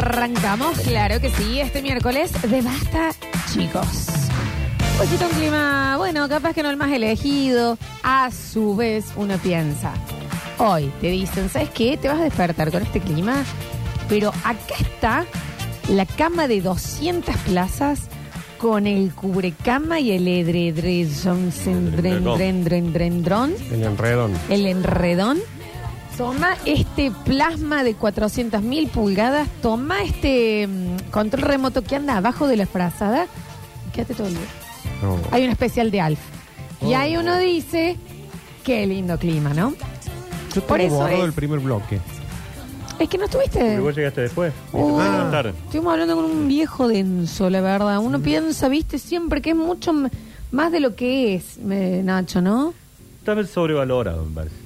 Arrancamos, 0.00 0.78
claro 0.80 1.22
que 1.22 1.30
sí, 1.30 1.58
este 1.58 1.80
miércoles 1.80 2.30
de 2.42 2.60
Basta, 2.60 3.12
chicos. 3.50 4.08
Está 5.02 5.26
un 5.26 5.32
clima, 5.32 5.94
bueno, 5.96 6.28
capaz 6.28 6.52
que 6.52 6.62
no 6.62 6.68
el 6.68 6.76
más 6.76 6.92
elegido. 6.92 7.78
A 8.02 8.30
su 8.30 8.76
vez, 8.76 9.06
uno 9.16 9.38
piensa. 9.38 9.94
Hoy 10.58 10.92
te 11.00 11.06
dicen, 11.08 11.48
¿sabes 11.48 11.70
qué? 11.70 11.96
Te 11.96 12.08
vas 12.08 12.20
a 12.20 12.24
despertar 12.24 12.70
con 12.70 12.82
este 12.82 13.00
clima. 13.00 13.42
Pero 14.06 14.34
acá 14.44 14.74
está 14.78 15.24
la 15.88 16.04
cama 16.04 16.46
de 16.46 16.60
200 16.60 17.34
plazas 17.48 18.00
con 18.58 18.86
el 18.86 19.14
cubrecama 19.14 19.98
y 19.98 20.12
el 20.12 20.24
dron, 23.24 23.54
El 23.72 23.82
enredón. 23.82 24.32
el 24.50 24.66
enredón. 24.66 25.38
Toma 26.16 26.56
este 26.64 27.10
plasma 27.24 27.84
de 27.84 27.94
400.000 27.96 28.88
pulgadas. 28.88 29.48
Toma 29.60 30.02
este 30.02 30.66
mm, 30.66 31.10
control 31.10 31.42
remoto 31.42 31.82
que 31.82 31.96
anda 31.96 32.16
abajo 32.16 32.46
de 32.48 32.56
la 32.56 32.66
frazada. 32.66 33.26
y 33.88 33.92
Quédate 33.92 34.14
todo 34.14 34.26
el 34.28 34.34
día. 34.34 34.42
No. 35.02 35.18
Hay 35.30 35.44
un 35.44 35.50
especial 35.50 35.90
de 35.90 36.00
Alf. 36.00 36.18
Y 36.80 36.94
Oh. 36.94 36.96
ahí 36.96 37.16
uno 37.16 37.36
dice, 37.38 37.96
qué 38.64 38.86
lindo 38.86 39.18
clima, 39.18 39.52
¿no? 39.52 39.74
Yo 40.54 40.62
Por 40.62 40.78
tengo 40.78 40.94
eso 40.94 41.02
borrado 41.02 41.18
es. 41.22 41.24
el 41.26 41.32
primer 41.34 41.58
bloque. 41.60 42.00
Es 42.98 43.08
que 43.10 43.18
no 43.18 43.26
estuviste... 43.26 43.58
Pero 43.58 43.82
vos 43.82 43.94
llegaste 43.94 44.22
después. 44.22 44.54
Uh, 44.72 44.96
Viste, 44.96 45.10
más 45.10 45.30
tarde. 45.30 45.50
estuvimos 45.50 45.92
hablando 45.92 46.16
con 46.16 46.24
un 46.24 46.48
viejo 46.48 46.88
denso, 46.88 47.50
la 47.50 47.60
verdad. 47.60 47.98
Uno 47.98 48.20
piensa, 48.20 48.68
viste, 48.70 48.98
siempre 48.98 49.42
que 49.42 49.50
es 49.50 49.56
mucho 49.56 49.90
m- 49.90 50.08
más 50.50 50.72
de 50.72 50.80
lo 50.80 50.96
que 50.96 51.34
es, 51.34 51.58
Nacho, 51.58 52.40
¿no? 52.40 52.72
Está 53.20 53.44
sobrevalorado, 53.46 54.24
me 54.24 54.34
parece. 54.34 54.56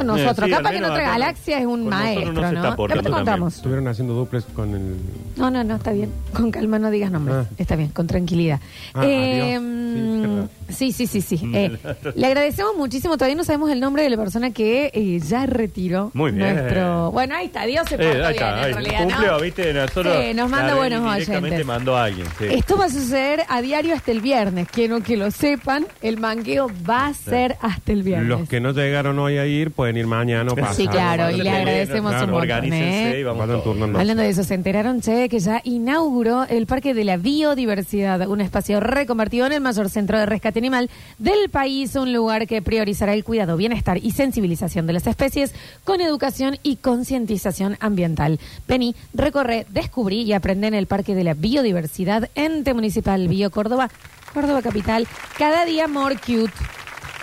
Con 0.00 0.06
nosotros. 0.06 0.48
Eh, 0.48 0.50
sí, 0.50 0.56
Capaz 0.56 0.70
que 0.70 0.76
en 0.76 0.82
menos 0.82 0.90
otra 0.90 1.02
acá 1.04 1.14
no. 1.14 1.20
galaxia 1.20 1.58
es 1.58 1.64
un 1.66 1.70
Con 1.82 1.90
nosotros 1.90 2.00
maestro, 2.04 2.32
no 2.32 2.94
se 2.96 3.02
te 3.02 3.10
contamos. 3.10 3.56
Estuvieron 3.56 3.88
haciendo 3.88 4.14
duples 4.14 4.44
con 4.44 4.74
el. 4.74 4.96
No, 5.36 5.50
no, 5.50 5.62
no, 5.64 5.76
está 5.76 5.92
bien. 5.92 6.10
Con 6.34 6.50
calma 6.50 6.78
no 6.78 6.90
digas 6.90 7.10
nombres. 7.10 7.36
Ah. 7.50 7.54
Está 7.58 7.76
bien, 7.76 7.88
con 7.90 8.06
tranquilidad. 8.06 8.60
Ah, 8.94 9.04
Eh, 9.06 9.54
adiós. 9.56 9.62
Sí, 9.94 10.09
mm, 10.26 10.48
sí, 10.72 10.92
sí, 10.92 11.06
sí, 11.06 11.20
sí. 11.20 11.40
Eh, 11.54 11.76
le 12.14 12.26
agradecemos 12.26 12.76
muchísimo. 12.76 13.16
Todavía 13.16 13.36
no 13.36 13.44
sabemos 13.44 13.70
el 13.70 13.80
nombre 13.80 14.02
de 14.02 14.10
la 14.10 14.16
persona 14.16 14.50
que 14.50 14.90
eh, 14.94 15.18
ya 15.20 15.46
retiró 15.46 16.10
Muy 16.14 16.32
bien. 16.32 16.54
nuestro. 16.54 17.10
Bueno, 17.12 17.34
ahí 17.36 17.46
está. 17.46 17.64
Dios 17.66 17.88
se 17.88 17.96
portó 17.96 18.10
Eh, 18.12 18.24
ahí 18.26 18.32
bien, 18.34 18.44
en 18.48 18.54
ahí. 18.64 18.72
realidad, 18.72 19.04
Cumplió, 19.08 19.32
¿no? 19.32 19.40
¿viste? 19.40 19.72
Nosotros, 19.74 20.16
Sí, 20.20 20.34
nos 20.34 20.50
manda 20.50 20.74
buenos 20.74 21.02
oyentes. 21.16 21.66
mandó 21.66 21.96
a 21.96 22.04
alguien. 22.04 22.26
Sí. 22.38 22.44
Esto 22.50 22.76
va 22.76 22.84
a 22.86 22.90
suceder 22.90 23.42
a 23.48 23.60
diario 23.62 23.94
hasta 23.94 24.10
el 24.12 24.20
viernes. 24.20 24.68
Quiero 24.70 25.00
que 25.02 25.16
lo 25.16 25.30
sepan. 25.30 25.86
El 26.02 26.18
mangueo 26.18 26.70
va 26.88 27.06
a 27.08 27.14
ser 27.14 27.56
hasta 27.60 27.92
el 27.92 28.02
viernes. 28.02 28.28
Los 28.28 28.48
que 28.48 28.60
no 28.60 28.72
llegaron 28.72 29.18
hoy 29.18 29.38
a 29.38 29.46
ir 29.46 29.70
pueden 29.72 29.96
ir 29.96 30.06
mañana 30.06 30.52
o 30.52 30.56
pasado. 30.56 30.74
Sí, 30.74 30.86
claro, 30.86 31.30
y 31.30 31.36
le 31.38 31.42
Claro, 31.42 31.58
agradecemos 31.58 32.12
un 32.12 32.18
montón, 32.20 32.34
Organícense 32.34 33.16
¿eh? 33.16 33.20
y 33.20 33.22
vamos. 33.24 33.48
Hablando 33.96 34.22
de 34.22 34.28
eso, 34.28 34.44
se 34.44 34.54
enteraron, 34.54 35.00
che, 35.00 35.28
que 35.28 35.38
ya 35.40 35.60
inauguró 35.64 36.44
el 36.48 36.66
Parque 36.66 36.94
de 36.94 37.04
la 37.04 37.16
Biodiversidad, 37.16 38.26
un 38.28 38.40
espacio 38.40 38.80
reconvertido 38.80 39.46
en 39.46 39.52
el 39.52 39.60
mayor 39.60 39.88
centro 39.88 40.09
de 40.18 40.26
rescate 40.26 40.58
animal 40.58 40.90
del 41.18 41.48
país, 41.50 41.94
un 41.94 42.12
lugar 42.12 42.46
que 42.46 42.62
priorizará 42.62 43.14
el 43.14 43.24
cuidado, 43.24 43.56
bienestar 43.56 43.98
y 43.98 44.10
sensibilización 44.12 44.86
de 44.86 44.92
las 44.94 45.06
especies 45.06 45.54
con 45.84 46.00
educación 46.00 46.58
y 46.62 46.76
concientización 46.76 47.76
ambiental. 47.80 48.40
Vení, 48.66 48.94
recorre, 49.14 49.66
descubrí 49.70 50.22
y 50.22 50.32
aprende 50.32 50.66
en 50.66 50.74
el 50.74 50.86
Parque 50.86 51.14
de 51.14 51.24
la 51.24 51.34
Biodiversidad, 51.34 52.28
ente 52.34 52.74
municipal 52.74 53.28
Bio 53.28 53.50
Córdoba, 53.50 53.90
Córdoba 54.34 54.62
Capital, 54.62 55.06
cada 55.38 55.64
día 55.64 55.88
more 55.88 56.16
cute. 56.16 56.52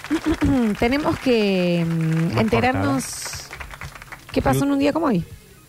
Tenemos 0.79 1.19
que 1.19 1.85
mm, 1.85 2.33
Más 2.33 2.41
enterarnos 2.41 3.03
qué 4.31 4.41
pasó 4.41 4.63
en 4.63 4.71
un 4.71 4.79
día 4.79 4.93
como 4.93 5.07
hoy. 5.07 5.23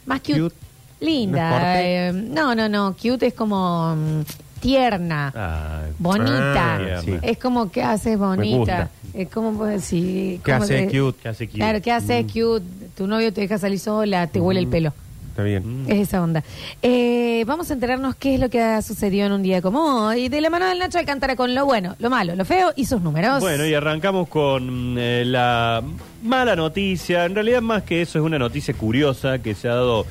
Más 0.06 0.20
cute. 0.20 0.40
Cute. 0.40 0.56
Linda. 1.00 1.50
¿No 1.50 1.56
es 1.56 1.62
corte? 1.62 2.08
eh, 2.08 2.12
no, 2.12 2.54
no, 2.54 2.68
no. 2.68 2.96
Cute 3.00 3.28
es 3.28 3.34
como 3.34 3.94
mm, 3.94 4.22
tierna. 4.60 5.32
Ay, 5.34 5.92
Bonita. 5.98 7.00
Sí. 7.04 7.14
Es 7.22 7.38
como 7.38 7.70
que 7.70 7.82
haces 7.82 8.18
bonita. 8.18 8.56
gusta. 8.56 8.90
Es 9.14 9.28
como 9.28 9.52
pues, 9.56 9.72
decir. 9.72 10.40
¿Qué 10.44 10.52
como 10.52 10.64
hace 10.64 10.86
que- 10.88 11.00
cute? 11.00 11.18
¿Qué 11.22 11.28
hace 11.28 11.46
cute? 11.46 11.58
Claro, 11.58 11.82
¿qué 11.82 11.92
hace 11.92 12.24
cute? 12.24 12.64
Tu 12.96 13.06
novio 13.06 13.32
te 13.32 13.40
deja 13.40 13.58
salir 13.58 13.78
sola, 13.78 14.26
te 14.26 14.40
huele 14.40 14.60
el 14.60 14.68
pelo. 14.68 14.92
Está 15.30 15.44
bien. 15.44 15.84
Es 15.86 16.08
esa 16.08 16.20
onda. 16.20 16.42
Eh, 16.82 17.44
vamos 17.46 17.70
a 17.70 17.74
enterarnos 17.74 18.16
qué 18.16 18.34
es 18.34 18.40
lo 18.40 18.50
que 18.50 18.60
ha 18.60 18.82
sucedido 18.82 19.24
en 19.26 19.30
un 19.32 19.42
día 19.44 19.62
como 19.62 20.06
hoy. 20.08 20.28
De 20.28 20.40
la 20.40 20.50
mano 20.50 20.66
del 20.66 20.80
Nacho 20.80 20.98
Alcántara 20.98 21.36
con 21.36 21.54
lo 21.54 21.64
bueno, 21.64 21.94
lo 22.00 22.10
malo, 22.10 22.34
lo 22.34 22.44
feo 22.44 22.72
y 22.74 22.86
sus 22.86 23.00
números. 23.02 23.38
Bueno, 23.40 23.64
y 23.64 23.72
arrancamos 23.72 24.26
con 24.28 24.96
eh, 24.98 25.22
la 25.24 25.80
mala 26.24 26.56
noticia. 26.56 27.24
En 27.24 27.36
realidad, 27.36 27.62
más 27.62 27.84
que 27.84 28.02
eso, 28.02 28.18
es 28.18 28.24
una 28.24 28.36
noticia 28.36 28.74
curiosa 28.74 29.38
que 29.38 29.54
se 29.54 29.68
ha 29.68 29.74
dado 29.76 30.06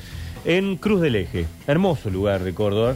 en 0.46 0.76
Cruz 0.76 1.02
del 1.02 1.16
Eje. 1.16 1.44
Hermoso 1.66 2.08
lugar 2.08 2.42
de 2.42 2.54
Córdoba. 2.54 2.94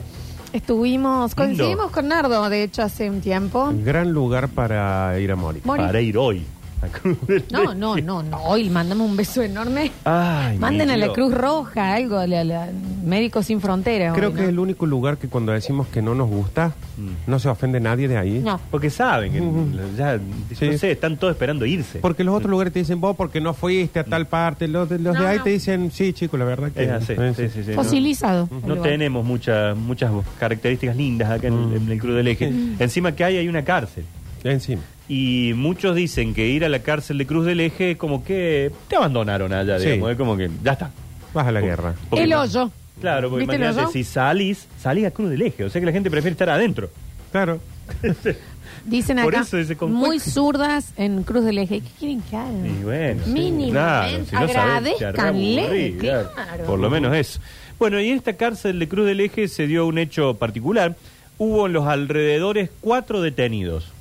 Estuvimos, 0.53 1.35
coincidimos 1.35 1.87
Lindo. 1.87 1.93
con 1.93 2.09
Nardo, 2.09 2.49
de 2.49 2.63
hecho, 2.65 2.83
hace 2.83 3.09
un 3.09 3.21
tiempo. 3.21 3.65
Un 3.65 3.85
gran 3.85 4.13
lugar 4.13 4.49
para 4.49 5.19
ir 5.19 5.33
a 5.33 5.37
morir. 5.37 5.63
Morir. 5.65 5.87
Para 5.87 6.01
ir 6.01 6.19
hoy 6.19 6.45
a 6.83 6.89
Cruz 6.89 7.17
del 7.27 7.45
No, 7.53 7.75
no, 7.75 7.97
no, 7.97 8.23
no. 8.23 8.37
Hoy 8.45 8.69
mandamos 8.71 9.09
un 9.09 9.17
beso 9.17 9.41
enorme. 9.43 9.91
Ay, 10.05 10.59
Manden 10.59 10.91
a 10.91 10.97
la 10.97 11.05
Dios. 11.07 11.15
Cruz 11.15 11.33
Roja, 11.35 11.95
algo, 11.95 12.19
a 12.19 12.27
la, 12.27 12.43
la- 12.45 12.69
Médicos 13.05 13.47
Sin 13.47 13.61
Fronteras. 13.61 14.15
Creo 14.15 14.29
hoy, 14.31 14.35
que 14.35 14.41
¿no? 14.43 14.47
es 14.47 14.49
el 14.51 14.59
único 14.59 14.87
lugar 14.87 15.17
que 15.19 15.29
cuando 15.29 15.53
decimos 15.53 15.87
que 15.89 16.03
no 16.03 16.15
nos 16.15 16.29
gusta, 16.29 16.73
Mm. 16.99 17.31
no 17.31 17.39
se 17.39 17.49
ofende 17.49 17.81
nadie 17.81 18.07
de 18.07 18.19
ahí. 18.19 18.41
No. 18.45 18.61
Porque 18.71 18.91
saben 18.91 19.33
que 19.33 19.41
Ujú. 19.41 19.67
ya, 19.97 20.19
Sí. 20.55 20.67
no 20.71 20.77
sé, 20.79 20.91
están 20.91 21.17
todos 21.17 21.33
esperando 21.33 21.65
irse. 21.65 22.01
Porque 22.01 22.23
los 22.23 22.35
otros 22.35 22.51
lugares 22.51 22.73
te 22.73 22.81
dicen, 22.81 23.01
vos 23.01 23.17
porque 23.17 23.41
no 23.41 23.55
fuiste 23.55 23.99
a 24.01 24.05
tal 24.05 24.27
parte. 24.27 24.69
Los 24.69 24.89
de, 24.91 24.99
los 24.99 25.15
No, 25.15 25.23
de 25.23 25.27
ahí 25.29 25.39
no. 25.39 25.45
te 25.45 25.51
dicen, 25.51 25.91
sí, 25.91 26.13
chico, 26.13 26.37
la 26.37 26.45
verdad 26.45 26.71
que... 26.71 26.85
Es 26.85 26.91
así, 26.91 27.15
sí, 27.37 27.49
sí, 27.49 27.65
sí. 27.65 27.73
Fosilizado. 27.73 28.49
el 28.53 28.69
No 28.69 28.75
lugar. 28.75 28.91
tenemos 28.91 29.25
muchas 29.25 29.77
muchas 29.77 30.13
características 30.39 30.97
lindas 30.97 31.31
acá 31.31 31.47
en, 31.49 31.71
Mm. 31.71 31.77
en 31.77 31.91
el 31.93 31.99
Cruz 31.99 32.15
del 32.17 32.29
Eje. 32.29 32.53
Encima 32.79 33.13
que 33.13 33.25
hay, 33.25 33.37
hay 33.39 33.49
una 33.49 33.63
cárcel. 33.65 34.05
Encima. 34.45 34.83
Y 35.15 35.53
muchos 35.55 35.95
dicen 35.95 36.33
que 36.33 36.49
ir 36.49 36.65
a 36.65 36.71
la 36.71 36.79
cárcel 36.79 37.19
de 37.19 37.27
Cruz 37.27 37.45
del 37.45 37.61
Eje 37.61 37.91
es 37.91 37.97
como 37.99 38.25
que 38.25 38.71
te 38.89 38.97
abandonaron 38.97 39.53
allá, 39.53 39.79
Sí. 39.79 39.85
digamos. 39.85 40.13
Es 40.13 40.17
como 40.17 40.39
que 40.39 40.49
ya 40.65 40.73
está. 40.73 40.91
Vas 41.35 41.47
a 41.47 41.53
la 41.53 41.61
guerra. 41.61 41.95
Porque 42.09 42.25
El 42.25 42.31
no- 42.31 42.41
hoyo. 42.41 42.71
Claro, 42.99 43.29
porque 43.29 43.41
¿Viste 43.45 43.57
el 43.57 43.63
imagínate, 43.63 43.85
hoyo? 43.89 43.93
si 43.93 44.05
salís, 44.05 44.69
salís 44.81 45.05
a 45.05 45.11
Cruz 45.11 45.29
del 45.29 45.43
Eje. 45.43 45.65
O 45.65 45.69
sea 45.69 45.81
que 45.83 45.87
la 45.87 45.93
gente 45.93 46.11
prefiere 46.11 46.33
estar 46.33 46.49
adentro. 46.49 46.89
Claro. 47.31 47.61
Dicen 48.87 49.19
Por 49.23 49.35
acá, 49.35 49.45
eso 49.45 49.59
ese 49.59 49.77
con- 49.77 49.93
muy 49.93 50.19
zurdas 50.19 50.95
en 50.97 51.23
Cruz 51.25 51.45
del 51.45 51.59
Eje. 51.59 51.81
¿Qué 51.83 51.89
quieren 51.99 52.23
que 52.23 52.37
hagan? 52.37 52.65
Y 52.81 52.83
bueno, 52.83 53.23
sí, 53.25 53.31
Mínimamente, 53.33 53.71
claro, 53.71 54.09
si 54.31 54.35
no 54.35 54.49
sabés, 54.53 54.97
te 54.99 55.05
agradezcanle, 55.05 55.57
reaburrís, 55.61 55.97
claro. 56.01 56.31
claro. 56.35 56.65
Por 56.65 56.79
lo 56.79 56.89
menos 56.91 57.15
eso. 57.15 57.39
Bueno, 57.79 58.01
y 58.01 58.09
en 58.09 58.17
esta 58.17 58.33
cárcel 58.33 58.79
de 58.79 58.89
Cruz 58.89 59.07
del 59.07 59.21
Eje 59.21 59.47
se 59.49 59.67
dio 59.67 59.87
un 59.87 59.99
hecho 59.99 60.35
particular. 60.39 60.97
Hubo 61.37 61.67
en 61.67 61.75
los 61.75 61.87
alrededores 61.87 62.71
cuatro 62.81 63.21
detenidos 63.21 63.92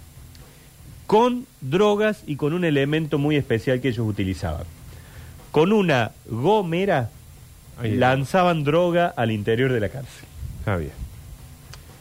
con 1.11 1.45
drogas 1.59 2.23
y 2.25 2.37
con 2.37 2.53
un 2.53 2.63
elemento 2.63 3.17
muy 3.17 3.35
especial 3.35 3.81
que 3.81 3.89
ellos 3.89 4.07
utilizaban. 4.07 4.63
Con 5.51 5.73
una 5.73 6.11
gomera 6.29 7.09
Ahí. 7.77 7.97
lanzaban 7.97 8.63
droga 8.63 9.13
al 9.17 9.29
interior 9.29 9.73
de 9.73 9.81
la 9.81 9.89
cárcel. 9.89 10.23
Está 10.59 10.77
bien. 10.77 10.93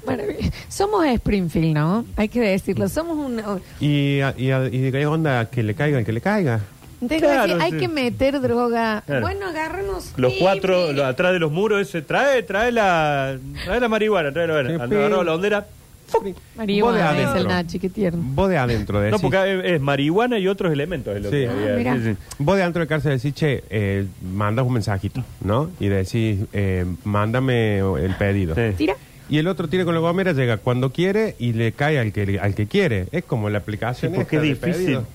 Bueno, 0.06 0.22
somos 0.68 1.04
Springfield, 1.06 1.74
¿no? 1.74 2.04
Hay 2.16 2.28
que 2.28 2.40
decirlo. 2.40 2.88
Somos 2.88 3.16
un... 3.16 3.42
¿Y, 3.80 4.20
a- 4.20 4.32
y, 4.38 4.52
a- 4.52 4.68
y 4.68 4.78
de 4.78 4.92
qué 4.92 5.04
onda? 5.06 5.50
Que 5.50 5.64
le 5.64 5.74
caiga 5.74 5.98
el 5.98 6.04
que 6.04 6.12
le 6.12 6.20
caiga. 6.20 6.60
Entonces, 7.00 7.20
Claro, 7.28 7.58
hay 7.60 7.72
sí. 7.72 7.78
que 7.78 7.88
meter 7.88 8.40
droga. 8.40 9.02
Claro. 9.06 9.22
Bueno, 9.22 9.46
agárranos. 9.48 10.12
Los 10.18 10.34
cuatro 10.38 11.04
atrás 11.04 11.32
de 11.32 11.40
los 11.40 11.50
muros, 11.50 11.80
ese, 11.80 12.00
trae, 12.02 12.44
trae 12.44 12.70
la, 12.70 13.36
trae 13.64 13.80
la 13.80 13.88
marihuana, 13.88 14.30
trae 14.32 14.46
la, 14.46 14.84
agarró 14.84 15.24
la 15.24 15.34
hondera. 15.34 15.66
Vos 16.12 16.24
de 16.24 16.34
Marihuana, 16.56 17.10
dice 17.12 17.22
el 17.22 17.28
adentro. 17.28 17.48
Nachi, 17.48 17.78
qué 17.78 17.88
tierno. 17.88 18.22
Vos 18.34 18.48
de 18.48 18.58
adentro 18.58 19.00
de 19.00 19.10
No, 19.10 19.18
porque 19.18 19.36
es, 19.64 19.72
es 19.74 19.80
marihuana 19.80 20.38
y 20.38 20.48
otros 20.48 20.72
elementos. 20.72 21.14
Es 21.16 21.22
lo 21.22 21.30
Sí. 21.30 21.36
que 21.36 21.88
Ah. 21.88 21.96
Sí, 21.96 22.10
sí. 22.12 22.16
Vos 22.38 22.56
de 22.56 22.62
adentro 22.62 22.82
de 22.82 22.88
cárcel 22.88 23.12
decís, 23.16 23.34
che, 23.34 23.64
eh, 23.70 24.06
mandas 24.34 24.66
un 24.66 24.72
mensajito, 24.74 25.24
¿no? 25.42 25.70
Y 25.80 25.88
decís, 25.88 26.40
eh, 26.52 26.84
mándame 27.04 27.78
el 27.78 28.14
pedido. 28.18 28.54
Sí. 28.54 28.62
Tira. 28.76 28.96
Y 29.28 29.38
el 29.38 29.46
otro 29.46 29.68
tiene 29.68 29.84
con 29.84 29.94
la 29.94 30.00
gomera, 30.00 30.32
llega 30.32 30.56
cuando 30.56 30.90
quiere 30.90 31.36
y 31.38 31.52
le 31.52 31.70
cae 31.72 31.98
al 32.00 32.12
que, 32.12 32.38
al 32.40 32.54
que 32.54 32.66
quiere. 32.66 33.06
Es 33.12 33.22
como 33.24 33.48
la 33.48 33.60
Sí, 33.60 33.62
aplicación. 33.62 34.12
porque 34.14 34.36
es 34.38 34.42
esta 34.44 34.66
de 34.66 34.72
difícil. 34.72 34.84
pedido. 34.86 35.06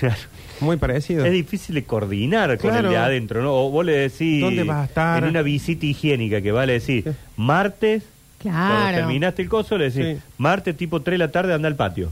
Claro. 0.00 0.16
Muy 0.60 0.76
parecido. 0.78 1.24
Es 1.26 1.32
difícil 1.32 1.74
de 1.74 1.84
coordinar 1.84 2.56
con 2.58 2.70
Claro. 2.70 2.88
el 2.88 2.94
de 2.94 2.98
adentro, 2.98 3.42
¿no? 3.42 3.52
O 3.54 3.70
vos 3.70 3.84
le 3.84 3.92
decís. 3.92 4.40
¿Dónde 4.40 4.64
vas 4.64 4.78
a 4.78 4.84
estar? 4.86 5.22
En 5.22 5.28
una 5.28 5.42
visita 5.42 5.84
higiénica 5.86 6.40
que 6.40 6.50
vale 6.50 6.72
decir, 6.72 7.12
martes, 7.36 8.02
cuando 8.42 8.58
Claro. 8.60 8.96
terminaste 8.98 9.42
el 9.42 9.48
coso, 9.48 9.76
le 9.78 9.90
decís, 9.90 10.16
Sí. 10.18 10.22
martes 10.38 10.76
tipo 10.76 11.00
3 11.02 11.14
de 11.14 11.18
la 11.26 11.30
tarde 11.32 11.54
anda 11.54 11.68
al 11.68 11.76
patio. 11.76 12.10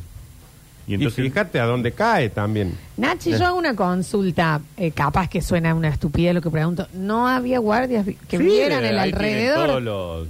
Y 0.88 0.93
Y 0.93 0.94
entonces. 0.94 1.25
fíjate 1.25 1.58
a 1.58 1.64
dónde 1.64 1.90
cae 1.93 2.28
también. 2.31 2.75
Nachi, 2.96 3.32
yo 3.32 3.44
hago 3.44 3.58
una 3.58 3.75
consulta, 3.75 4.61
eh, 4.76 4.93
capaz 4.93 5.28
que 5.28 5.43
suena 5.43 5.75
una 5.75 5.88
estupidez 5.88 6.32
lo 6.34 6.40
que 6.40 6.50
pregunto. 6.50 6.87
¿No 6.94 7.26
había 7.26 7.58
guardias 7.58 8.06
vi- 8.06 8.17
que 8.28 8.38
Sí, 8.38 8.44
vieran 8.44 8.84
el 8.84 8.96
ahí 8.99 9.11
tienen 9.11 9.25
alrededor? 9.34 9.67
todos 9.67 9.82
los- 9.82 10.28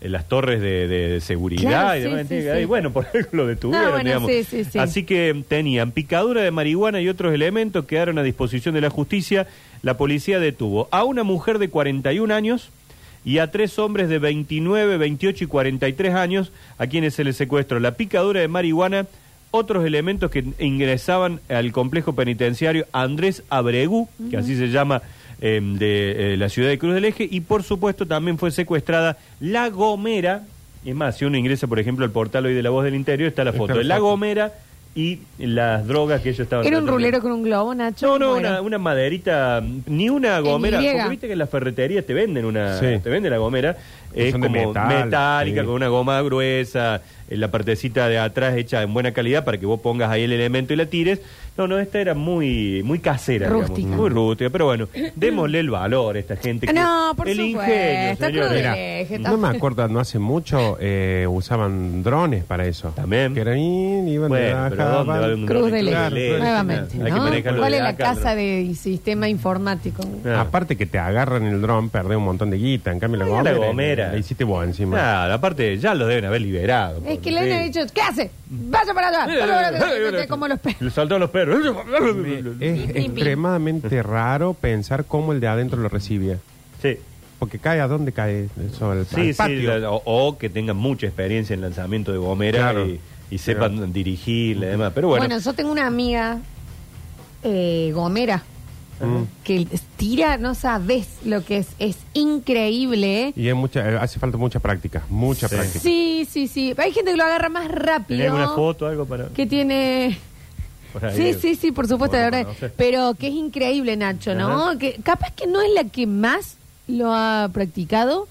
en 0.00 0.12
las 0.12 0.28
torres 0.28 0.60
de, 0.60 0.86
de- 0.86 1.08
de 1.08 1.20
seguridad 1.20 1.68
Claro, 1.68 1.98
y 1.98 2.02
sí, 2.02 2.08
demás. 2.08 2.26
sí, 2.28 2.42
sí. 2.60 2.64
Bueno, 2.66 2.92
por 2.92 3.04
ejemplo, 3.12 3.42
lo 3.42 3.48
detuvieron, 3.48 3.86
No, 3.86 3.90
bueno, 3.94 4.04
digamos. 4.08 4.30
sí, 4.30 4.44
sí, 4.44 4.64
sí. 4.64 4.78
Así 4.78 5.02
que 5.02 5.42
tenían 5.48 5.90
picadura 5.90 6.42
de 6.42 6.52
marihuana 6.52 7.00
y 7.00 7.08
otros 7.08 7.34
elementos 7.34 7.84
que 7.84 7.96
quedaron 7.96 8.16
a 8.18 8.22
disposición 8.22 8.76
de 8.76 8.80
la 8.82 8.90
justicia. 8.90 9.48
La 9.82 9.96
policía 9.96 10.38
detuvo 10.38 10.86
a 10.92 11.02
una 11.02 11.24
mujer 11.24 11.58
de 11.58 11.68
41 11.70 12.30
años 12.30 12.70
y 13.28 13.40
a 13.40 13.50
tres 13.50 13.78
hombres 13.78 14.08
de 14.08 14.18
29, 14.18 14.96
28 14.96 15.44
y 15.44 15.46
43 15.46 16.14
años 16.14 16.50
a 16.78 16.86
quienes 16.86 17.12
se 17.12 17.24
les 17.24 17.36
secuestró 17.36 17.78
la 17.78 17.90
picadura 17.90 18.40
de 18.40 18.48
marihuana, 18.48 19.06
otros 19.50 19.84
elementos 19.84 20.30
que 20.30 20.46
ingresaban 20.58 21.38
al 21.50 21.70
complejo 21.70 22.14
penitenciario 22.14 22.86
Andrés 22.90 23.42
Abregú, 23.50 24.08
que 24.30 24.38
así 24.38 24.56
se 24.56 24.68
llama 24.68 25.02
eh, 25.42 25.60
de 25.62 26.32
eh, 26.32 26.36
la 26.38 26.48
ciudad 26.48 26.70
de 26.70 26.78
Cruz 26.78 26.94
del 26.94 27.04
Eje, 27.04 27.28
y 27.30 27.42
por 27.42 27.64
supuesto 27.64 28.06
también 28.06 28.38
fue 28.38 28.50
secuestrada 28.50 29.18
La 29.40 29.68
Gomera. 29.68 30.44
Es 30.86 30.94
más, 30.94 31.18
si 31.18 31.26
uno 31.26 31.36
ingresa, 31.36 31.66
por 31.66 31.78
ejemplo, 31.78 32.06
al 32.06 32.12
portal 32.12 32.46
hoy 32.46 32.54
de 32.54 32.62
La 32.62 32.70
Voz 32.70 32.84
del 32.84 32.94
Interior, 32.94 33.28
está 33.28 33.44
la 33.44 33.52
foto 33.52 33.74
la 33.74 33.78
de 33.80 33.84
La 33.84 33.96
foto. 33.96 34.06
Gomera 34.06 34.54
y 34.94 35.20
las 35.38 35.86
drogas 35.86 36.20
que 36.22 36.30
ellos 36.30 36.40
estaban 36.40 36.66
Era 36.66 36.78
un 36.78 36.84
tratando. 36.84 36.92
rulero 36.98 37.20
con 37.20 37.30
un 37.32 37.42
globo, 37.44 37.74
Nacho. 37.74 38.06
No, 38.06 38.18
no, 38.18 38.36
una, 38.36 38.60
una 38.60 38.78
maderita, 38.78 39.62
ni 39.86 40.08
una 40.10 40.40
gomera. 40.40 40.78
Porque 40.78 41.08
viste 41.08 41.26
que 41.28 41.34
en 41.34 41.38
las 41.38 41.50
ferreterías 41.50 42.04
te 42.04 42.14
venden 42.14 42.44
una, 42.44 42.78
Sí. 42.78 42.98
te 43.02 43.08
venden 43.08 43.30
la 43.30 43.38
gomera. 43.38 43.76
Es 44.14 44.32
Son 44.32 44.40
de 44.40 44.48
como 44.48 44.68
metal, 44.68 45.04
metálica, 45.04 45.60
sí. 45.60 45.66
con 45.66 45.74
una 45.76 45.88
goma 45.88 46.20
gruesa, 46.22 47.00
en 47.30 47.40
la 47.40 47.50
partecita 47.50 48.08
de 48.08 48.18
atrás 48.18 48.56
hecha 48.56 48.82
en 48.82 48.92
buena 48.94 49.12
calidad 49.12 49.44
para 49.44 49.58
que 49.58 49.66
vos 49.66 49.80
pongas 49.80 50.10
ahí 50.10 50.22
el 50.24 50.32
elemento 50.32 50.72
y 50.72 50.76
la 50.76 50.86
tires. 50.86 51.20
No, 51.56 51.66
no, 51.66 51.78
esta 51.80 52.00
era 52.00 52.14
muy, 52.14 52.82
muy 52.84 53.00
casera, 53.00 53.46
digamos, 53.48 53.68
Rústica. 53.70 53.88
muy 53.88 54.10
rústica. 54.10 54.48
Pero 54.50 54.66
bueno, 54.66 54.88
démosle 55.16 55.58
el 55.58 55.70
valor 55.70 56.14
a 56.14 56.20
esta 56.20 56.36
gente. 56.36 56.68
que- 56.68 56.72
No, 56.72 57.12
por 57.16 57.28
el 57.28 57.36
supuesto, 57.36 57.72
ingenio, 58.24 58.46
cruel. 58.46 59.08
Mira, 59.18 59.30
no 59.30 59.36
me 59.38 59.48
acuerdo, 59.48 59.88
no 59.88 59.98
hace 59.98 60.20
mucho 60.20 60.76
eh, 60.80 61.26
usaban 61.28 62.04
drones 62.04 62.44
para 62.44 62.64
eso. 62.64 62.90
También. 62.94 63.34
Que 63.34 63.40
eran, 63.40 63.58
iban 63.58 64.30
de 64.30 64.52
Bueno, 64.52 64.66
pero 64.70 64.84
¿dónde 64.88 65.08
va 65.10 65.14
a 65.14 65.18
haber 65.24 65.34
un 65.34 65.46
Cruz 65.46 65.72
Eje, 65.72 65.80
Claro, 65.88 66.16
nuevamente. 66.38 66.96
Hay 67.02 67.42
que 67.42 67.50
¿Cuál 67.56 67.70
de 67.72 67.76
es 67.78 67.82
la 67.82 67.88
acá, 67.88 68.04
casa 68.14 68.30
¿no? 68.30 68.36
de 68.36 68.74
sistema 68.78 69.28
informático? 69.28 70.02
Ah. 70.26 70.42
Aparte 70.42 70.76
que 70.76 70.86
te 70.86 70.98
agarran 71.00 71.44
el 71.44 71.60
dron, 71.60 71.90
perdés 71.90 72.18
un 72.18 72.24
montón 72.24 72.50
de 72.50 72.58
guita. 72.58 72.92
En 72.92 73.00
cambio, 73.00 73.18
la 73.18 73.24
Ay, 73.24 73.30
gomera, 73.32 73.58
la 73.58 73.66
gomera. 73.66 74.12
la 74.12 74.18
hiciste 74.18 74.44
vos 74.44 74.64
encima. 74.64 74.96
Nada, 74.96 75.34
aparte 75.34 75.76
ya 75.78 75.92
lo 75.94 76.06
deben 76.06 76.24
haber 76.24 76.40
liberado. 76.42 77.02
Es 77.04 77.17
por- 77.18 77.24
que 77.24 77.30
le 77.32 77.54
han 77.54 77.64
dicho, 77.72 77.80
¿qué 77.94 78.00
hace? 78.02 78.30
Vaya 78.48 78.94
para 78.94 79.08
allá. 79.08 79.26
Vaya 79.26 79.46
para 79.46 79.68
allá. 80.08 80.26
Como 80.28 80.48
los 80.48 80.58
perros. 80.58 80.80
Le 80.82 80.90
saltaron 80.90 81.20
los 81.20 81.30
perros. 81.30 81.60
Es 82.60 82.90
extremadamente 82.96 84.02
raro 84.02 84.54
pensar 84.54 85.04
cómo 85.04 85.32
el 85.32 85.40
de 85.40 85.48
adentro 85.48 85.78
lo 85.80 85.88
recibía. 85.88 86.38
Sí. 86.82 86.96
Porque 87.38 87.58
cae 87.60 87.80
a 87.80 87.86
dónde 87.86 88.10
cae 88.12 88.48
eso, 88.68 88.90
al, 88.90 89.06
Sí, 89.06 89.32
sí, 89.32 89.38
patio. 89.38 89.78
la- 89.78 89.90
o, 89.92 90.02
o 90.04 90.38
que 90.38 90.48
tengan 90.50 90.76
mucha 90.76 91.06
experiencia 91.06 91.54
en 91.54 91.60
lanzamiento 91.60 92.10
de 92.10 92.18
gomera 92.18 92.58
Claro. 92.58 92.86
y, 92.88 92.98
y 93.30 93.38
sepan 93.38 93.74
Pero- 93.76 93.86
dirigirle 93.88 94.66
y 94.66 94.70
demás. 94.70 94.92
Pero 94.94 95.08
bueno, 95.08 95.24
Bueno, 95.26 95.40
yo 95.40 95.52
tengo 95.52 95.70
una 95.70 95.86
amiga 95.86 96.38
eh, 97.44 97.92
gomera 97.94 98.42
Mm. 99.00 99.24
que 99.44 99.66
tira, 99.96 100.36
no 100.38 100.54
sabes 100.54 101.06
lo 101.24 101.44
que 101.44 101.58
es, 101.58 101.68
es 101.78 101.96
increíble. 102.14 103.28
¿eh? 103.28 103.32
Y 103.36 103.48
hay 103.48 103.54
mucha, 103.54 103.88
eh, 103.88 103.96
hace 104.00 104.18
falta 104.18 104.36
mucha 104.38 104.58
práctica, 104.60 105.04
mucha 105.08 105.48
Sí. 105.48 105.54
práctica. 105.54 105.80
Sí, 105.80 106.26
sí, 106.30 106.48
sí. 106.48 106.74
Hay 106.76 106.92
gente 106.92 107.12
que 107.12 107.16
lo 107.16 107.24
agarra 107.24 107.48
más 107.48 107.68
¿tenés 107.68 107.82
rápido. 107.84 108.24
alguna 108.24 108.48
foto 108.54 108.86
algo 108.86 109.04
para...? 109.06 109.28
Que 109.28 109.46
tiene... 109.46 110.18
Sí, 111.14 111.34
sí, 111.34 111.54
sí, 111.54 111.70
por 111.70 111.86
supuesto, 111.86 112.16
Bueno, 112.16 112.30
la 112.30 112.36
verdad. 112.38 112.52
no 112.54 112.58
sé. 112.58 112.72
Pero 112.76 113.14
que 113.14 113.28
es 113.28 113.34
increíble, 113.34 113.96
Nacho, 113.96 114.34
¿no? 114.34 114.68
Ajá. 114.70 114.78
Que 114.78 114.94
capaz 115.02 115.32
que 115.32 115.46
no 115.46 115.60
es 115.60 115.68
la 115.74 115.84
que 115.84 116.06
más 116.06 116.56
lo 116.88 117.12
ha 117.14 117.50
practicado, 117.52 118.26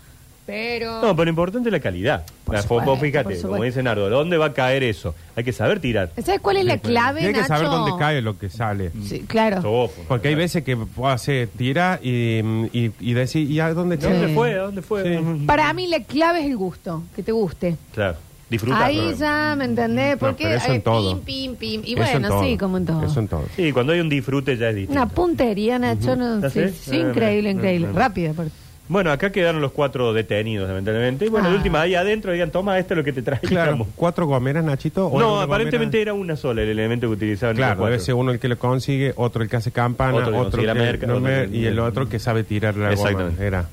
pero... 0.48 1.02
No, 1.02 1.14
pero 1.16 1.26
lo 1.26 1.30
importante 1.30 1.70
es 1.70 1.74
la 1.74 1.80
calidad. 1.80 2.26
La, 2.50 2.62
supuesto, 2.64 2.90
vos 2.92 3.00
fíjate, 3.00 3.36
por 3.36 3.52
como 3.52 3.64
dice 3.64 3.84
Nardo, 3.84 4.10
¿dónde 4.10 4.38
va 4.38 4.46
a 4.48 4.54
caer 4.54 4.82
eso? 4.82 5.14
Hay 5.36 5.44
que 5.44 5.52
saber 5.54 5.80
tirar. 5.82 6.10
¿Sabes 6.24 6.40
cuál 6.42 6.58
es 6.58 6.66
la 6.66 6.78
clave, 6.80 7.22
Y 7.22 7.26
hay 7.26 7.34
que 7.34 7.42
Nacho? 7.42 7.50
saber 7.54 7.68
dónde 7.68 7.92
cae 8.00 8.22
lo 8.22 8.40
que 8.40 8.50
sale. 8.50 8.92
Sí, 9.04 9.20
claro. 9.28 9.62
Sofo. 9.62 10.02
Porque 10.08 10.30
hay 10.30 10.36
veces 10.36 10.64
que 10.64 10.74
vos 10.76 11.12
haces, 11.14 11.50
tira 11.58 12.00
y, 12.02 12.40
y, 12.72 12.92
y 13.00 13.14
decís, 13.14 13.48
¿y 13.50 13.60
a 13.60 13.74
dónde 13.74 13.98
¿De 13.98 14.08
¿Dónde 14.10 14.34
fue? 14.34 14.54
¿A 14.56 14.62
dónde 14.64 14.82
fue? 14.82 15.04
Sí. 15.04 15.44
Para 15.46 15.72
mí 15.74 15.86
la 15.88 16.02
clave 16.04 16.40
es 16.40 16.46
el 16.48 16.58
gusto, 16.58 17.04
que 17.16 17.22
te 17.22 17.34
guste. 17.34 17.76
Claro, 17.94 18.16
disfrutar. 18.50 18.84
Ahí 18.84 19.14
ya, 19.20 19.56
¿me 19.58 19.66
entendés? 19.66 20.14
No, 20.14 20.20
Porque 20.20 20.56
eso 20.56 20.68
en 20.68 20.72
hay 20.72 20.80
todo. 20.80 21.20
pim, 21.22 21.56
pim, 21.56 21.82
pim. 21.82 21.82
Y 21.84 21.94
Eso 22.00 22.04
en 22.04 22.12
bueno, 22.22 22.30
todo. 22.30 22.44
sí, 22.46 22.58
como 22.58 22.78
en 22.78 22.86
todo. 22.86 23.04
Eso 23.06 23.20
en 23.20 23.28
todo. 23.28 23.44
Sí, 23.58 23.74
cuando 23.74 23.92
hay 23.92 24.00
un 24.00 24.08
disfrute 24.08 24.56
ya 24.56 24.70
es 24.70 24.76
distinto. 24.76 25.02
Una 25.02 25.10
puntería, 25.10 25.78
Nacho, 25.80 26.16
no, 26.16 26.40
¿Ah, 26.46 26.50
sí, 26.50 26.62
sí? 26.70 26.76
sí, 26.92 27.02
Ah, 27.04 27.10
increíble, 27.10 27.52
increíble. 27.52 27.88
Ah. 27.92 27.98
Rápido, 27.98 28.32
aparte. 28.32 28.52
Bueno, 28.90 29.12
acá 29.12 29.32
quedaron 29.32 29.62
los 29.62 29.72
cuatro 29.74 30.14
detenidos, 30.14 30.68
lamentablemente. 30.68 31.26
Y 31.26 31.30
bueno, 31.30 31.48
Ah. 31.48 31.52
de 31.52 31.58
última, 31.58 31.82
ahí 31.82 31.96
adentro 31.96 32.32
digan, 32.32 32.52
toma, 32.52 32.80
esto 32.80 32.94
es 32.94 32.98
lo 33.00 33.04
que 33.04 33.12
te 33.14 33.22
traemos. 33.22 33.50
Claro, 33.50 33.86
cuatro 33.96 34.26
gomeras, 34.28 34.64
Nachito. 34.64 35.08
o 35.08 35.18
era 35.20 35.28
No, 35.28 35.34
una 35.36 35.44
aparentemente 35.44 35.98
gomera- 35.98 36.02
era 36.02 36.14
una 36.14 36.36
sola 36.38 36.62
el 36.62 36.70
elemento 36.70 37.08
que 37.08 37.14
utilizaban. 37.14 37.56
Claro, 37.58 37.86
debe 37.86 38.00
ser 38.00 38.16
uno 38.16 38.32
el 38.32 38.40
que 38.40 38.48
lo 38.48 38.58
consigue, 38.58 39.14
otro 39.18 39.44
el 39.44 39.50
que 39.50 39.58
hace 39.58 39.72
campana, 39.72 40.14
Otro 40.18 40.32
que 40.32 40.38
otro 40.38 40.44
consigue 40.52 40.68
la 40.68 40.74
que 40.74 40.80
merca, 40.80 41.08
no 41.08 41.16
otro 41.16 41.26
que- 41.28 41.50
y 41.58 41.66
el 41.66 41.80
otro 41.80 42.08
que 42.08 42.20
sabe 42.20 42.44
tirar 42.44 42.76
la 42.78 42.90
goma. 42.96 43.10
Exactamente. 43.10 43.46
Era. 43.46 43.68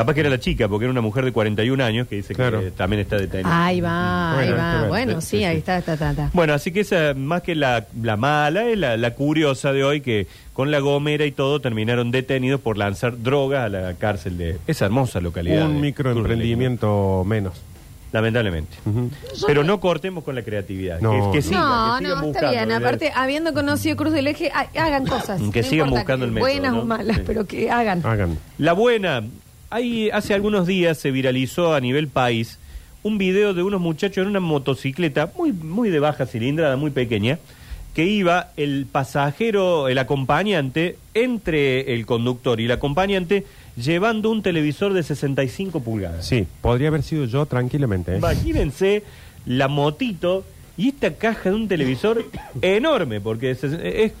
Capaz 0.00 0.14
que 0.14 0.20
era 0.20 0.30
la 0.30 0.38
chica, 0.40 0.68
porque 0.68 0.84
era 0.84 0.92
una 0.92 1.00
mujer 1.00 1.24
de 1.24 1.32
41 1.32 1.82
años 1.84 2.06
que 2.08 2.16
dice 2.16 2.34
Claro. 2.34 2.60
que 2.60 2.70
también 2.70 3.00
está 3.00 3.16
detenida. 3.16 3.66
Ahí 3.66 3.80
va, 3.80 4.34
Bueno, 4.34 4.52
ahí 4.54 4.58
va. 4.82 4.88
Bueno, 4.88 5.20
Sí, 5.20 5.26
sí, 5.30 5.36
sí, 5.38 5.44
ahí 5.44 5.56
está, 5.58 5.78
está, 5.78 5.94
está, 5.94 6.10
está. 6.10 6.30
Bueno, 6.32 6.52
así 6.54 6.70
que 6.72 6.80
esa, 6.80 7.14
más 7.14 7.42
que 7.42 7.54
la, 7.54 7.86
la 8.00 8.16
mala, 8.16 8.64
es 8.68 8.78
la, 8.78 8.96
la 8.96 9.14
curiosa 9.14 9.72
de 9.72 9.84
hoy, 9.84 10.00
que 10.00 10.26
con 10.52 10.70
la 10.70 10.78
gomera 10.80 11.24
y 11.24 11.32
todo 11.32 11.60
terminaron 11.60 12.10
detenidos 12.10 12.60
por 12.60 12.78
lanzar 12.78 13.22
drogas 13.22 13.64
a 13.64 13.68
la 13.68 13.94
cárcel 13.94 14.38
de 14.38 14.58
esa 14.66 14.86
hermosa 14.86 15.20
localidad. 15.20 15.66
Un 15.66 15.74
de 15.74 15.80
microemprendimiento 15.80 17.24
menos. 17.26 17.54
Lamentablemente. 18.10 18.74
Ujú. 18.86 19.10
Pero 19.46 19.64
no 19.64 19.80
cortemos 19.80 20.24
con 20.24 20.34
la 20.34 20.42
creatividad. 20.42 20.98
No. 21.00 21.30
que, 21.30 21.38
que 21.38 21.42
sigan, 21.42 21.60
no, 21.62 21.98
que 21.98 21.98
sigan 21.98 22.02
no, 22.02 22.08
está 22.08 22.22
buscando, 22.26 22.50
bien. 22.50 22.68
¿verdad? 22.68 22.78
Aparte, 22.86 23.12
habiendo 23.14 23.52
conocido 23.52 23.96
Cruz 23.96 24.12
del 24.14 24.26
Eje, 24.28 24.50
ha- 24.54 24.68
hagan 24.82 25.04
cosas. 25.06 25.40
Que 25.52 25.60
No 25.62 25.68
sigan 25.68 25.88
importa 25.88 26.00
buscando 26.00 26.24
el 26.24 26.30
método, 26.32 26.48
Buenas 26.50 26.72
¿no? 26.72 26.80
o 26.80 26.84
malas, 26.86 27.16
Sí. 27.18 27.22
pero 27.26 27.46
que 27.46 27.70
hagan. 27.70 28.00
Hagan. 28.06 28.38
La 28.56 28.72
buena, 28.72 29.22
hay, 29.70 30.10
hace 30.10 30.34
algunos 30.34 30.66
días 30.66 30.98
se 30.98 31.10
viralizó 31.10 31.74
a 31.74 31.80
nivel 31.80 32.08
país 32.08 32.58
un 33.02 33.18
video 33.18 33.54
de 33.54 33.62
unos 33.62 33.80
muchachos 33.80 34.22
en 34.22 34.28
una 34.28 34.40
motocicleta 34.40 35.32
muy, 35.36 35.52
muy 35.52 35.90
de 35.90 36.00
baja 36.00 36.26
cilindrada, 36.26 36.76
muy 36.76 36.90
pequeña, 36.90 37.38
que 37.94 38.04
iba 38.04 38.50
el 38.56 38.86
pasajero, 38.90 39.88
el 39.88 39.98
acompañante, 39.98 40.96
entre 41.14 41.94
el 41.94 42.06
conductor 42.06 42.60
y 42.60 42.64
el 42.64 42.72
acompañante, 42.72 43.44
llevando 43.76 44.30
un 44.30 44.42
televisor 44.42 44.92
de 44.92 45.02
65 45.02 45.80
pulgadas. 45.80 46.26
Sí, 46.26 46.46
podría 46.60 46.88
haber 46.88 47.02
sido 47.02 47.24
yo 47.24 47.46
tranquilamente. 47.46 48.14
¿eh? 48.14 48.18
Imagínense 48.18 49.04
la 49.46 49.68
motito 49.68 50.44
y 50.76 50.88
esta 50.88 51.14
caja 51.14 51.50
de 51.50 51.56
un 51.56 51.68
televisor 51.68 52.24
enorme, 52.62 53.20
porque 53.20 53.50
es, 53.52 53.64
es 53.64 54.12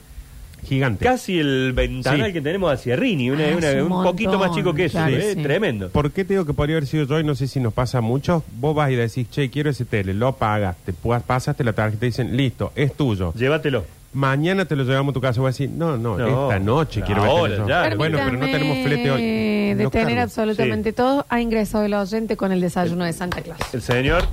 Gigante. 0.68 1.04
casi 1.04 1.38
el 1.38 1.72
ventanal 1.74 2.26
Sí. 2.28 2.32
que 2.32 2.40
tenemos 2.40 2.72
hacia 2.72 2.96
Rini, 2.96 3.30
una- 3.30 3.44
Ah, 3.48 3.56
una- 3.56 3.70
es 3.70 3.82
un 3.82 3.92
un 3.92 4.02
poquito 4.02 4.30
montón, 4.32 4.48
más 4.48 4.56
chico 4.56 4.74
que 4.74 4.84
eso, 4.86 4.98
claro, 4.98 5.16
¿eh? 5.16 5.34
sí. 5.34 5.42
tremendo. 5.42 5.88
¿Por 5.90 6.10
qué 6.12 6.24
te 6.24 6.34
digo 6.34 6.44
que 6.44 6.54
podría 6.54 6.76
haber 6.76 6.86
sido 6.86 7.06
yo 7.06 7.18
y 7.20 7.24
no 7.24 7.34
sé 7.34 7.46
si 7.48 7.60
nos 7.60 7.72
pasa 7.72 8.00
mucho? 8.00 8.44
Vos 8.60 8.74
vas 8.74 8.90
y 8.90 8.96
decís, 8.96 9.28
che, 9.30 9.50
quiero 9.50 9.70
ese 9.70 9.84
tele, 9.84 10.14
lo 10.14 10.32
pagas, 10.36 10.76
te 10.84 10.92
pu- 10.92 11.20
pasaste 11.22 11.64
la 11.64 11.72
tarjeta 11.72 12.04
y 12.06 12.08
dicen, 12.10 12.36
listo, 12.36 12.72
es 12.76 12.94
tuyo. 12.94 13.32
Llévatelo. 13.34 13.84
Mañana 14.14 14.64
te 14.64 14.74
lo 14.74 14.84
llevamos 14.84 15.12
a 15.12 15.14
tu 15.14 15.20
casa. 15.20 15.38
Voy 15.40 15.48
a 15.48 15.50
decir, 15.50 15.68
no, 15.68 15.98
no, 15.98 16.16
No, 16.16 16.44
esta 16.50 16.58
noche 16.58 17.02
quiero 17.02 17.24
ahora, 17.24 17.58
ver 17.58 17.68
ya. 17.90 17.94
Bueno, 17.94 18.18
pero 18.24 18.38
no 18.38 18.46
tenemos 18.46 18.78
flete 18.78 19.10
hoy. 19.10 19.20
Permítame 19.20 19.74
No, 19.74 19.84
Detener 19.84 20.06
Carlos. 20.06 20.22
absolutamente 20.24 20.92
todo. 20.94 21.26
Ha 21.28 21.40
ingresado 21.42 21.84
el 21.84 21.92
oyente 21.94 22.36
con 22.38 22.50
el 22.50 22.60
desayuno 22.62 23.04
de 23.04 23.12
Santa 23.12 23.42
Claus. 23.42 23.58
El 23.74 23.82
señor, 23.82 24.24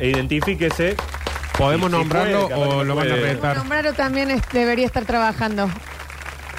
identifíquese. 0.00 0.96
¿Podemos 1.60 1.90
nombrarlo 1.90 2.48
puede, 2.48 2.60
o 2.60 2.84
lo 2.84 2.94
van 2.94 3.10
a 3.12 3.16
retar? 3.16 3.56
Nombraro 3.58 3.92
también 3.92 4.30
es- 4.30 4.42
debería 4.52 4.86
estar 4.86 5.04
trabajando. 5.04 5.68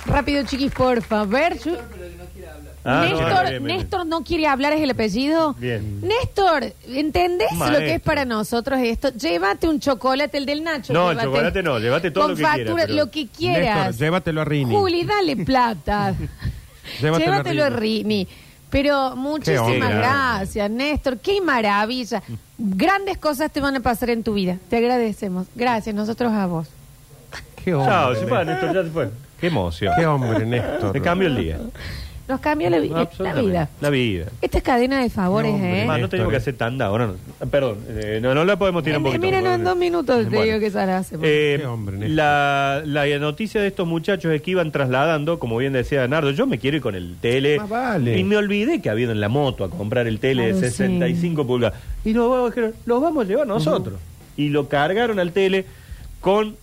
Rápido, 0.06 0.44
chiquis, 0.46 0.72
porfa. 0.72 1.26
Ver, 1.26 1.58
Chu- 1.60 1.76
Ah, 2.84 3.06
no, 3.08 3.16
Néstor, 3.20 3.30
bien, 3.30 3.50
bien, 3.50 3.64
bien. 3.64 3.78
Néstor 3.78 4.06
no 4.08 4.24
quiere 4.24 4.48
hablar, 4.48 4.74
es 4.74 4.82
el 4.82 4.90
apellido. 4.90 5.54
Bien. 5.54 6.02
Néstor, 6.02 6.74
¿entendés 6.88 7.52
Maestro. 7.52 7.80
lo 7.80 7.86
que 7.86 7.94
es 7.94 8.02
para 8.02 8.26
nosotros 8.26 8.80
esto? 8.80 9.10
Llévate 9.10 9.68
un 9.70 9.80
chocolate, 9.80 10.36
el 10.40 10.48
del 10.48 10.64
Nacho. 10.64 10.92
No, 10.92 11.12
el 11.12 11.18
llévate. 11.18 11.28
chocolate 11.28 11.64
no, 11.64 11.78
llévate 11.80 12.10
todo 12.10 12.24
Con 12.24 12.32
lo 12.32 12.38
que 12.38 12.42
quieras, 12.42 12.58
factura, 12.58 12.84
pero- 12.88 12.96
lo 12.98 13.12
que 13.12 13.28
quieras. 13.28 13.86
Néstor, 13.88 14.02
llévatelo 14.06 14.42
a 14.42 14.46
Rini. 14.46 14.76
Juli, 14.76 15.04
dale 15.04 15.36
plata. 15.38 16.16
Llévatelo 17.02 17.14
a 17.14 17.36
Llévatelo 17.38 17.64
a 17.66 17.70
Rini. 17.70 18.28
Pero 18.72 19.16
muchísimas 19.16 19.94
gracias, 19.94 20.72
Néstor. 20.72 21.20
Qué 21.20 21.42
maravilla. 21.42 22.24
Grandes 22.58 23.18
cosas 23.18 23.52
te 23.52 23.60
van 23.60 23.76
a 23.76 23.80
pasar 23.82 24.10
en 24.10 24.24
tu 24.24 24.34
vida. 24.34 24.58
Te 24.70 24.78
agradecemos. 24.78 25.48
Gracias, 25.56 25.94
nosotros 25.94 26.32
a 26.32 26.48
vos. 26.48 26.68
Qué 27.64 27.74
hombre. 27.74 27.92
Chao, 27.92 28.16
se 28.16 28.26
fue, 28.26 28.46
Néstor. 28.46 28.74
Ya 28.74 28.84
se 28.84 28.90
fue. 28.90 29.10
Qué 29.40 29.48
emoción. 29.48 29.94
Qué 29.98 30.06
hombre, 30.08 30.46
Néstor. 30.46 30.94
Me 30.94 31.02
cambio 31.02 31.28
el 31.28 31.36
día. 31.36 31.60
Nos 32.32 32.40
cambia 32.40 32.70
la, 32.70 32.80
vi- 32.80 32.88
la 32.88 33.02
Absolutamente. 33.02 33.50
vida. 33.50 33.70
La 33.82 33.90
vida. 33.90 34.26
Esta 34.42 34.58
es 34.60 34.64
cadena 34.64 35.02
de 35.02 35.10
favores, 35.10 35.52
No, 35.52 35.58
hombre, 35.58 35.84
¿eh? 35.84 35.86
Más, 35.86 36.00
no 36.00 36.08
tenemos 36.08 36.32
que 36.32 36.38
hacer 36.38 36.56
tanda 36.56 36.86
ahora. 36.86 37.08
No. 37.08 37.48
Perdón, 37.48 37.78
eh, 37.90 38.20
no, 38.22 38.34
no 38.34 38.46
la 38.46 38.58
podemos 38.58 38.84
tirar 38.84 39.00
un 39.00 39.06
Eh, 39.06 39.10
poquito. 39.10 39.26
Mira, 39.26 39.42
no, 39.42 39.54
en 39.54 39.64
dos 39.66 39.76
minutos 39.76 40.18
te 40.24 40.30
Bueno. 40.30 40.44
digo 40.46 40.60
que 40.62 40.72
Sara 40.72 41.00
hacemos. 41.00 41.26
Eh, 41.28 41.58
Qué 41.60 41.66
hombre, 41.66 41.98
Néstor. 41.98 42.16
la, 42.16 42.82
la 42.86 43.20
noticia 43.20 43.60
de 43.60 43.68
estos 43.68 43.86
muchachos 43.86 44.32
es 44.34 44.42
que 44.42 44.52
iban 44.52 44.72
trasladando, 44.72 45.40
como 45.40 45.58
bien 45.58 45.74
decía 45.74 46.08
Nardo, 46.08 46.32
yo 46.32 46.48
me 46.48 46.58
quiero 46.58 46.78
ir 46.78 46.84
con 46.84 46.96
el 46.96 47.16
tele. 47.20 47.58
Más 47.60 47.68
vale. 47.70 48.18
Y 48.18 48.24
me 48.24 48.38
olvidé 48.38 48.82
que 48.82 48.90
había 48.90 49.04
ido 49.04 49.12
en 49.12 49.20
la 49.20 49.28
moto 49.30 49.66
a 49.66 49.70
comprar 49.70 50.08
el 50.08 50.20
tele 50.20 50.44
Claro, 50.52 50.60
de 50.62 50.70
65 50.70 51.46
pulgadas. 51.46 51.78
Y 52.06 52.14
los 52.14 52.30
vamos, 52.30 52.52
dijeron, 52.52 52.74
los 52.86 53.02
vamos 53.02 53.26
a 53.26 53.28
llevar 53.28 53.46
nosotros. 53.48 54.00
Y 54.38 54.48
lo 54.50 54.70
cargaron 54.70 55.20
al 55.20 55.34
tele 55.34 55.66
con, 56.22 56.56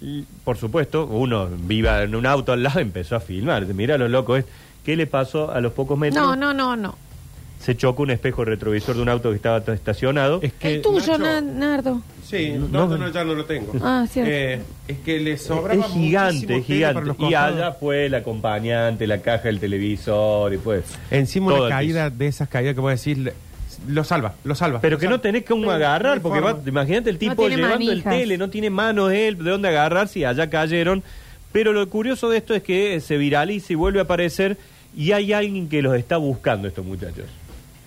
l- 0.00 0.22
por 0.44 0.56
supuesto, 0.56 1.06
uno 1.06 1.48
viva 1.66 2.02
en 2.04 2.14
un 2.14 2.26
auto 2.26 2.52
al 2.52 2.62
lado 2.62 2.78
empezó 2.78 3.16
a 3.16 3.20
filmar. 3.20 3.66
Mira 3.66 3.98
lo 3.98 4.08
loco 4.08 4.36
es. 4.36 4.44
¿Qué 4.86 4.96
le 4.96 5.06
pasó 5.06 5.50
a 5.50 5.60
los 5.60 5.72
pocos 5.72 5.98
metros? 5.98 6.24
no, 6.24 6.34
no, 6.36 6.54
no, 6.54 6.76
no. 6.76 6.96
se 7.60 7.76
chocó 7.76 8.04
un 8.04 8.10
espejo 8.12 8.44
retrovisor 8.44 8.94
de 8.96 9.02
un 9.02 9.08
auto 9.08 9.30
que 9.30 9.36
estaba 9.36 9.58
estacionado. 9.74 10.38
Es 10.42 10.52
que, 10.52 10.76
el 10.76 10.82
tuyo, 10.82 11.18
Nacho- 11.18 11.18
Na- 11.18 11.40
Nardo. 11.40 12.00
Sí, 12.24 12.54
No, 12.56 12.86
no, 12.86 12.96
no. 12.96 13.08
ya 13.10 13.24
no 13.24 13.34
lo 13.34 13.44
tengo. 13.44 13.72
Ah, 13.82 14.06
cierto. 14.08 14.30
Eh, 14.32 14.60
es 14.88 14.98
que 14.98 15.18
le 15.20 15.32
Es 15.32 15.42
sobraba 15.42 15.82
gigante, 15.88 16.34
muchísimo 16.34 16.58
es 16.58 16.66
tele 16.66 16.76
gigante. 16.78 17.00
los 17.02 17.16
Y 17.16 17.18
costados. 17.18 17.56
allá 17.56 17.72
fue 17.72 18.06
el 18.06 18.14
acompañante, 18.14 19.06
la 19.06 19.18
caja 19.22 19.44
del 19.44 19.58
televisor 19.60 20.54
y 20.54 20.58
pues. 20.58 20.84
Encima 21.10 21.48
todo 21.50 21.58
una 21.58 21.66
el 21.66 21.72
caída 21.72 22.10
de 22.10 22.26
esas 22.28 22.48
caídas 22.48 22.74
que 22.74 22.80
voy 22.80 22.90
a 22.90 22.92
decir, 22.92 23.32
lo 23.88 24.04
salva, 24.04 24.34
lo 24.44 24.54
salva. 24.54 24.80
Pero 24.80 24.94
lo 24.96 25.00
que 25.00 25.06
no 25.06 25.12
salva. 25.12 25.22
tenés 25.22 25.44
que 25.44 25.54
agarrar, 25.70 26.20
porque 26.20 26.40
va, 26.40 26.58
imagínate 26.66 27.10
el 27.10 27.18
tipo 27.18 27.34
tiene 27.36 27.56
llevando 27.56 27.78
manijas. 27.86 28.12
el 28.14 28.18
tele, 28.20 28.38
no 28.38 28.50
tiene 28.50 28.70
manos 28.70 29.12
él, 29.12 29.38
de 29.42 29.50
dónde 29.50 29.68
agarrar 29.68 30.06
si 30.08 30.24
allá 30.24 30.48
cayeron. 30.50 31.02
Pero 31.52 31.72
lo 31.72 31.88
curioso 31.88 32.28
de 32.28 32.38
esto 32.38 32.54
es 32.54 32.62
que 32.62 33.00
se 33.00 33.16
viraliza 33.16 33.72
y 33.72 33.76
vuelve 33.76 33.98
a 34.00 34.02
aparecer 34.02 34.56
y 34.96 35.12
hay 35.12 35.32
alguien 35.32 35.68
que 35.68 35.82
los 35.82 35.94
está 35.96 36.16
buscando 36.16 36.66
estos 36.68 36.84
muchachos. 36.84 37.26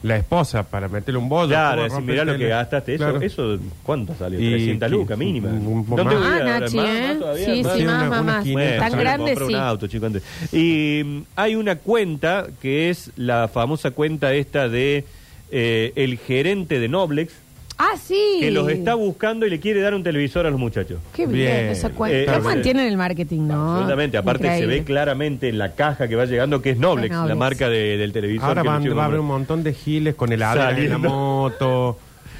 La 0.01 0.15
esposa 0.15 0.63
para 0.63 0.87
meterle 0.87 1.17
un 1.17 1.27
bollo. 1.27 1.49
Claro, 1.49 1.81
¿cómo 1.89 1.95
decir, 1.99 2.09
mirá 2.09 2.23
lo 2.23 2.37
que 2.37 2.47
gastaste. 2.47 2.95
Eso, 2.95 3.03
Claro. 3.03 3.21
eso 3.21 3.59
¿cuánto 3.83 4.15
salió? 4.15 4.39
Y 4.39 4.49
300 4.51 4.87
que- 4.89 4.95
lucas 4.95 5.17
mínima. 5.17 5.49
un- 5.49 5.67
un- 5.67 5.85
¿Dónde 5.87 6.03
más. 6.15 6.15
voy 6.15 6.23
a 6.25 6.55
Ah? 6.55 6.59
Nachi. 6.61 6.77
¿eh? 6.79 6.81
¿Más 7.09 7.19
todavía? 7.19 7.45
Sí, 7.45 7.63
¿Más? 7.63 7.77
sí, 7.77 7.83
más, 7.83 8.09
más, 8.09 8.23
más. 8.23 8.43
500. 8.45 8.53
Bueno, 8.53 8.81
Tan 8.81 8.91
sale, 8.91 9.03
grande, 9.03 9.35
sí. 9.35 9.43
un 9.43 9.55
auto, 9.55 9.87
chico, 9.87 10.05
antes. 10.05 10.23
Y 10.53 11.01
mm, 11.03 11.21
hay 11.35 11.55
una 11.55 11.75
cuenta 11.75 12.47
que 12.61 12.89
es 12.89 13.11
la 13.17 13.49
famosa 13.49 13.91
cuenta 13.91 14.33
esta 14.33 14.69
de 14.69 15.03
eh, 15.51 15.91
el 15.95 16.17
gerente 16.17 16.79
de 16.79 16.87
Noblex 16.87 17.33
Ah, 17.81 17.95
sí. 17.97 18.37
que 18.41 18.51
los 18.51 18.67
está 18.69 18.93
buscando 18.95 19.45
y 19.45 19.49
le 19.49 19.59
quiere 19.61 19.79
dar 19.79 19.93
un 19.93 20.03
televisor 20.03 20.45
a 20.45 20.49
los 20.49 20.59
muchachos. 20.59 20.99
Qué 21.15 21.25
bien, 21.25 21.45
Bien. 21.55 21.65
esa 21.69 21.89
cuenta. 21.91 22.17
Eh, 22.17 22.25
¿Cómo 22.25 22.49
mantienen 22.49 22.85
el 22.87 22.97
marketing, 22.97 23.47
no? 23.47 23.71
Absolutamente. 23.71 24.17
Aparte 24.17 24.57
se 24.57 24.65
ve 24.65 24.83
claramente 24.83 25.47
en 25.47 25.57
la 25.57 25.71
caja 25.75 26.09
que 26.09 26.15
va 26.17 26.25
llegando 26.25 26.61
que 26.61 26.71
es 26.71 26.77
Noblex, 26.77 27.05
Es 27.05 27.11
Noblex. 27.11 27.29
la 27.29 27.35
marca 27.35 27.69
de- 27.69 27.95
del 27.97 28.11
televisor. 28.11 28.49
Ahora 28.49 28.61
que 28.63 28.67
van, 28.67 28.97
va 28.97 29.03
a 29.03 29.05
haber 29.05 29.19
un 29.21 29.27
montón 29.27 29.63
de 29.63 29.73
giles 29.73 30.15
con 30.15 30.29
el 30.29 30.33
en 30.33 30.39
la 30.41 30.53
Saliendo. 30.53 30.99
moto, 30.99 31.97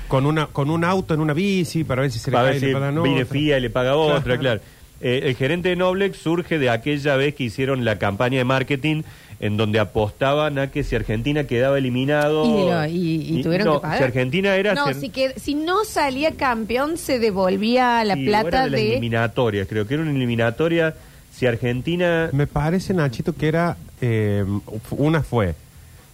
con 0.10 0.26
una 0.26 0.48
con 0.48 0.70
un 0.70 0.84
auto 0.84 1.14
en 1.14 1.22
una 1.22 1.34
bici 1.34 1.84
para 1.86 2.02
ver 2.02 2.12
si 2.12 2.20
se 2.20 2.32
le 2.32 2.36
Para 2.36 2.50
cae 2.50 2.54
ver 2.56 2.64
y 2.64 2.66
le 2.66 2.68
si 2.68 2.74
pagan 2.74 3.02
viene 3.04 3.22
otra. 3.24 3.34
FIA 3.34 3.58
y 3.58 3.62
le 3.62 3.70
paga 3.70 3.96
otra, 3.96 4.22
Claro. 4.24 4.40
claro. 4.42 4.62
Eh, 5.02 5.22
el 5.24 5.36
gerente 5.38 5.70
de 5.70 5.78
Noblex 5.78 6.18
surge 6.18 6.60
de 6.60 6.70
aquella 6.70 7.16
vez 7.16 7.34
que 7.34 7.46
hicieron 7.46 7.86
la 7.86 7.98
campaña 7.98 8.40
de 8.40 8.44
marketing 8.44 9.04
en 9.40 9.56
donde 9.58 9.80
apostaban 9.80 10.60
a 10.60 10.70
que 10.72 10.84
si 10.84 10.96
Argentina 10.96 11.46
quedaba 11.46 11.78
eliminado... 11.78 12.44
Y 12.46 12.70
lo- 12.70 12.86
y- 12.88 13.40
y 13.40 13.44
tuvieron 13.44 13.68
no, 13.68 13.74
que 13.76 13.80
pagar. 13.82 13.98
Si 14.00 14.04
Argentina 14.04 14.56
era... 14.56 14.74
No, 14.74 14.88
si- 14.94 15.00
si, 15.00 15.10
que, 15.10 15.40
si 15.40 15.56
no 15.56 15.86
salía 15.86 16.32
campeón, 16.32 16.98
se 16.98 17.20
devolvía 17.20 18.04
la 18.04 18.16
sí, 18.16 18.28
era 18.28 18.42
plata 18.42 18.64
de 18.66 18.70
las 18.72 18.80
eliminatorias, 18.82 19.68
creo 19.68 19.88
que 19.88 19.94
era 19.96 20.04
una 20.04 20.12
eliminatoria... 20.12 20.94
Si 21.32 21.46
Argentina... 21.46 22.30
Me 22.34 22.48
parece, 22.48 22.94
Nachito, 22.94 23.32
que 23.34 23.48
era. 23.48 23.78
eh, 24.02 24.44
una 24.92 25.22
fue. 25.24 25.56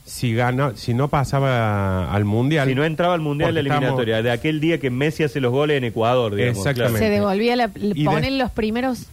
Si 0.06 0.36
gana, 0.36 0.74
si 0.76 0.94
no 0.94 1.08
pasaba 1.08 2.14
al 2.14 2.26
mundial. 2.26 2.68
Si 2.68 2.76
no 2.76 2.84
entraba 2.84 3.16
al 3.16 3.22
Mundial 3.22 3.56
la 3.56 3.62
porque 3.62 3.68
estamos- 3.70 3.84
eliminatoria, 3.86 4.22
de 4.22 4.30
aquel 4.30 4.60
día 4.60 4.80
que 4.80 4.92
Messi 4.92 5.24
hace 5.24 5.40
los 5.42 5.52
goles 5.52 5.78
en 5.80 5.86
Ecuador, 5.86 6.36
digamos. 6.36 6.60
Exactamente. 6.60 7.00
Se 7.00 7.10
devolvía 7.10 7.56
la. 7.56 7.72
Y 7.74 8.04
de- 8.04 8.06
ponen 8.06 8.38
los 8.38 8.52
primeros. 8.52 9.08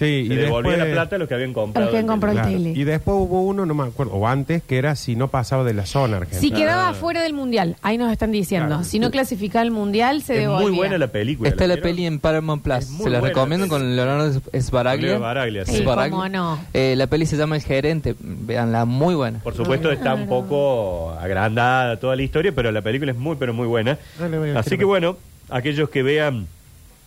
Sí, 0.00 0.06
y 0.06 0.28
devolvía 0.28 0.72
después- 0.72 0.78
la 0.88 0.92
plata 0.94 1.16
a 1.16 1.18
los 1.18 1.28
que 1.28 1.34
habían 1.34 1.52
comprado. 1.52 1.78
A 1.78 1.80
los 1.86 1.90
que 1.92 1.96
habían 1.98 2.06
el 2.06 2.10
comprado. 2.10 2.34
Claro. 2.38 2.50
tele. 2.50 2.70
Y 2.74 2.84
después 2.84 3.16
hubo 3.20 3.42
uno, 3.42 3.66
no 3.66 3.74
me 3.74 3.84
acuerdo, 3.84 4.14
o 4.14 4.26
antes, 4.26 4.62
que 4.62 4.78
era 4.78 4.96
si 4.96 5.14
no 5.14 5.28
pasaba 5.28 5.62
de 5.62 5.74
la 5.74 5.84
zona 5.86 6.16
argentina. 6.16 6.40
Si 6.40 6.50
quedaba 6.50 6.88
Ah. 6.88 6.94
fuera 6.94 7.22
del 7.22 7.34
mundial, 7.34 7.76
ahí 7.82 7.98
nos 7.98 8.10
están 8.10 8.32
diciendo. 8.32 8.68
Claro. 8.68 8.84
Si 8.84 8.98
no 8.98 9.10
clasificaba 9.10 9.62
el 9.62 9.70
mundial, 9.70 10.22
se 10.22 10.34
Es 10.34 10.40
devolvía. 10.40 10.68
muy 10.68 10.76
buena 10.76 10.96
la 10.98 11.08
película. 11.08 11.48
Está 11.50 11.66
la 11.66 11.74
vieron? 11.74 11.90
peli 11.90 12.06
en 12.06 12.18
Paramount 12.18 12.62
Plus. 12.62 12.76
Es 12.78 12.90
muy 12.90 13.04
Se 13.04 13.10
la 13.10 13.18
buena 13.20 13.34
recomiendo 13.34 13.66
la 13.66 13.70
con 13.70 13.94
Leonardo 13.96 14.40
Sbaraglia. 14.58 15.08
Leo 15.10 15.20
Baraglia, 15.20 15.64
sí. 15.66 15.72
Sí, 15.76 15.82
Sbaraglia. 15.82 16.10
cómo 16.10 16.28
no. 16.28 16.58
Eh, 16.72 16.94
la 16.96 17.06
peli 17.06 17.26
se 17.26 17.36
llama 17.36 17.56
El 17.56 17.62
Gerente. 17.62 18.14
Veanla, 18.18 18.86
muy 18.86 19.14
buena. 19.14 19.40
Por 19.40 19.54
supuesto 19.54 19.92
está 19.92 20.14
un 20.14 20.26
poco 20.26 21.10
agrandada 21.20 21.98
toda 22.00 22.16
la 22.16 22.22
historia, 22.22 22.52
pero 22.54 22.72
la 22.72 22.80
película 22.82 23.12
es 23.12 23.18
muy, 23.18 23.36
pero 23.36 23.52
muy 23.52 23.66
buena. 23.66 23.98
Dale, 24.18 24.38
voy 24.38 24.50
a- 24.50 24.58
Así 24.60 24.78
que 24.78 24.84
bueno, 24.84 25.16
aquellos 25.50 25.90
que 25.90 26.02
vean 26.02 26.46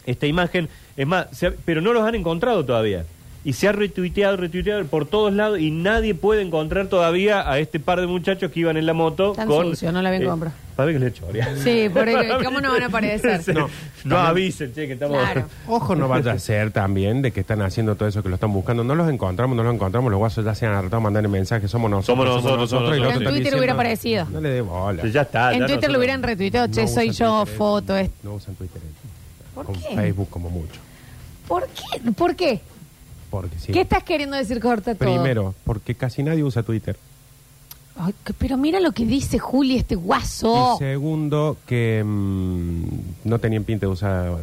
esta 0.05 0.27
imagen, 0.27 0.69
es 0.97 1.07
más, 1.07 1.27
se 1.31 1.47
ha- 1.47 1.53
pero 1.65 1.81
no 1.81 1.93
los 1.93 2.03
han 2.03 2.15
encontrado 2.15 2.63
todavía. 2.65 3.05
Y 3.45 3.51
se 3.51 3.67
ha 3.67 3.73
retuiteado, 3.73 4.37
retuiteado 4.37 4.85
por 4.85 5.05
todos 5.05 5.33
lados 5.33 5.59
y 5.59 5.69
nadie 5.69 6.15
puede 6.15 6.41
encontrar 6.41 6.87
todavía 6.87 7.49
a 7.51 7.59
este 7.59 7.77
par 7.77 7.99
de 7.99 8.07
muchachos 8.07 8.49
que 8.51 8.61
iban 8.61 8.77
en 8.77 8.85
la 8.85 8.93
moto 8.93 9.33
Tan 9.33 9.49
con... 9.49 9.65
sucio, 9.71 9.91
no 9.91 10.01
la 10.01 10.11
ven 10.11 10.23
compra. 10.23 10.53
Para 10.77 10.85
ver 10.87 10.95
que 10.95 10.99
le 11.05 11.11
chorea. 11.13 11.49
Sí, 11.57 11.89
por 11.93 12.07
eso, 12.07 12.37
¿cómo 12.43 12.61
no 12.61 12.71
van 12.71 12.83
a 12.83 12.85
aparecer? 12.85 13.43
Sí. 13.43 13.51
No. 13.53 13.69
No, 14.05 14.17
avisen, 14.17 14.73
che, 14.73 14.85
que 14.87 14.93
estamos... 14.93 15.17
Claro. 15.17 15.45
Ojo, 15.67 15.93
no 15.95 16.07
vaya 16.09 16.33
a 16.33 16.39
ser 16.39 16.71
también 16.71 17.21
de 17.21 17.31
que 17.31 17.39
están 17.41 17.61
haciendo 17.61 17.95
todo 17.95 18.07
eso 18.09 18.21
que 18.23 18.27
lo 18.29 18.35
están 18.35 18.51
buscando. 18.51 18.83
No 18.83 18.95
los 18.95 19.09
encontramos, 19.09 19.55
no 19.57 19.63
los 19.63 19.73
encontramos. 19.73 20.09
Los 20.11 20.19
guasos 20.19 20.43
ya 20.43 20.55
se 20.55 20.65
han 20.65 20.73
hartado 20.73 20.97
a 20.97 20.99
mandar 20.99 21.25
mensajes. 21.29 21.69
Somos 21.71 21.89
nosotros. 21.91 22.25
Somos 22.27 22.43
nosotros, 22.43 22.69
somos 22.69 22.89
y 22.91 22.93
el 22.95 22.99
nosotros. 22.99 23.07
otro 23.07 23.21
En 23.21 23.21
están 23.23 23.33
Twitter 23.33 23.53
hubiera 23.59 23.73
diciendo, 23.73 23.81
aparecido. 23.81 24.25
No 24.29 24.41
le 24.41 24.49
dé 24.49 24.61
bola. 24.61 25.05
Ya 25.07 25.21
está. 25.21 25.53
en 25.53 25.59
ya 25.59 25.65
Twitter 25.65 25.69
nosotros- 25.75 25.91
lo 25.93 25.97
hubieran 25.99 26.23
retuiteado, 26.23 26.67
che, 26.67 26.81
No 26.81 26.87
soy 26.89 27.09
usan 27.11 27.27
yo, 27.27 27.41
Twitter, 27.43 27.57
foto. 27.57 27.97
es- 27.97 28.09
No 28.23 28.33
usan 28.33 28.55
Twitter. 28.55 28.81
¿Por 29.55 29.65
Con 29.65 29.75
qué? 29.75 29.95
Facebook 29.95 30.29
como 30.29 30.49
mucho. 30.49 30.79
¿Por 31.47 31.67
qué? 31.67 32.11
¿Por 32.11 32.35
qué? 32.35 32.61
Porque 33.29 33.57
sí. 33.59 33.71
¿Qué 33.71 33.81
estás 33.81 34.03
queriendo 34.03 34.37
decir 34.37 34.59
corta 34.59 34.95
todo? 34.95 35.09
Primero, 35.09 35.55
porque 35.63 35.95
casi 35.95 36.23
nadie 36.23 36.43
usa 36.43 36.63
Twitter. 36.63 36.97
Ay, 37.97 38.13
que- 38.25 38.33
pero 38.33 38.57
mira 38.57 38.79
lo 38.79 38.91
que 38.91 39.05
dice 39.05 39.37
Juli, 39.39 39.77
este 39.77 39.95
guaso. 39.95 40.75
Y 40.75 40.79
segundo, 40.79 41.57
que 41.67 42.03
mm, 42.03 42.83
no 43.25 43.39
tenían 43.39 43.63
pinta 43.63 43.85
de 43.85 43.91
usar 43.91 44.37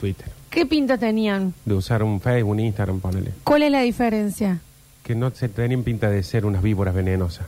Twitter. 0.00 0.28
¿Qué 0.50 0.66
pinta 0.66 0.98
tenían? 0.98 1.54
De 1.64 1.74
usar 1.74 2.02
un 2.02 2.20
Facebook, 2.20 2.50
un 2.52 2.60
Instagram, 2.60 2.98
ponele. 3.00 3.32
¿Cuál 3.44 3.62
es 3.62 3.70
la 3.70 3.82
diferencia? 3.82 4.60
Que 5.04 5.14
no 5.14 5.30
se 5.30 5.48
tenían 5.48 5.84
pinta 5.84 6.10
de 6.10 6.22
ser 6.24 6.44
unas 6.46 6.62
víboras 6.62 6.94
venenosas. 6.94 7.46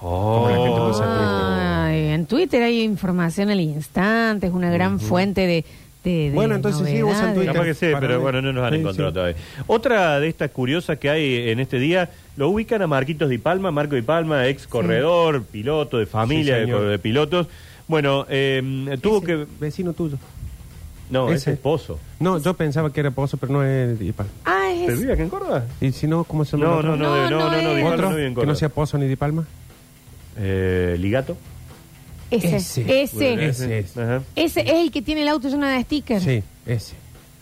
Oh. 0.00 0.42
Como 0.44 0.48
la 0.50 0.56
gente 0.56 0.80
usa 0.80 1.04
Twitter. 1.06 1.66
Ay, 1.66 2.04
en 2.14 2.26
Twitter 2.26 2.62
hay 2.62 2.82
información 2.82 3.50
al 3.50 3.60
instante, 3.60 4.46
es 4.46 4.52
una 4.52 4.70
gran 4.70 5.00
fuente 5.00 5.46
de, 5.46 5.64
de, 6.04 6.10
de 6.10 6.30
Bueno, 6.34 6.54
entonces 6.56 6.86
sí, 6.88 7.02
usan 7.02 7.04
novedades. 7.04 7.34
Twitter. 7.34 7.52
Capaz 7.52 7.64
que 7.66 7.74
sí, 7.74 7.86
Para 7.92 8.00
pero 8.06 8.20
bueno, 8.20 8.42
no 8.42 8.52
nos 8.52 8.64
han 8.64 8.72
Sí, 8.74 8.78
encontrado 8.80 9.10
sí. 9.10 9.14
todavía. 9.14 9.36
Otra 9.66 10.20
de 10.20 10.28
estas 10.28 10.50
curiosas 10.50 10.98
que 10.98 11.10
hay 11.10 11.50
en 11.50 11.60
este 11.60 11.78
día, 11.78 12.10
lo 12.36 12.48
ubican 12.48 12.82
a 12.82 12.86
Marquitos 12.86 13.28
Di 13.28 13.38
Palma, 13.38 13.70
Marco 13.70 13.94
Di 13.94 14.02
Palma, 14.02 14.46
ex 14.48 14.66
corredor, 14.66 15.44
piloto 15.44 15.98
de 15.98 16.06
familia 16.06 16.54
Sí, 16.54 16.60
de, 16.60 16.66
señor. 16.66 16.86
de 16.88 16.98
pilotos. 16.98 17.46
Bueno, 17.88 18.26
eh, 18.28 18.96
tuvo 19.02 19.18
Ese 19.18 19.26
que... 19.26 19.46
Vecino 19.60 19.92
tuyo. 19.92 20.16
No, 21.10 21.28
es 21.28 21.42
ese. 21.42 21.52
esposo. 21.52 21.98
No, 22.20 22.38
yo 22.38 22.54
pensaba 22.54 22.90
que 22.90 23.00
era 23.00 23.10
Pozo, 23.10 23.36
pero 23.36 23.52
no 23.52 23.62
es 23.64 23.98
Di 23.98 24.12
Palma. 24.12 24.32
Ah, 24.46 24.70
¿Pero 24.74 24.94
es... 24.94 25.00
vive 25.00 25.12
aquí 25.12 25.20
en 25.22 25.28
Córdoba? 25.28 25.64
Y 25.80 25.92
si 25.92 26.06
no, 26.06 26.24
¿cómo 26.24 26.44
se 26.46 26.56
llama? 26.56 26.70
No, 26.70 26.80
el 26.80 26.86
no, 26.86 26.92
otro? 26.94 27.04
no, 27.06 27.30
No, 27.30 27.30
no, 27.30 27.50
no, 27.50 27.50
no 27.50 27.62
no, 27.62 27.68
es. 27.70 27.76
Di 27.76 27.82
Palma 27.82 27.94
¿Otro? 27.94 28.10
no 28.10 28.16
vive 28.16 28.26
en 28.28 28.34
que 28.34 28.46
no 28.46 28.54
sea 28.54 28.68
Pozo 28.70 28.96
ni 28.96 29.06
Di 29.08 29.16
Palma. 29.16 29.44
Eh, 30.38 30.96
¿Ligato? 30.98 31.36
Ese. 32.36 32.56
Ese. 32.56 33.02
Ese. 33.02 33.46
Ese 33.48 33.78
es. 33.78 33.96
Ajá, 33.96 34.22
Ese 34.36 34.60
es 34.60 34.70
el 34.84 34.90
que 34.90 35.02
tiene 35.02 35.22
el 35.22 35.28
auto 35.28 35.48
lleno 35.48 35.66
de 35.66 35.82
stickers. 35.82 36.22
Sí, 36.24 36.42
ese. 36.66 36.94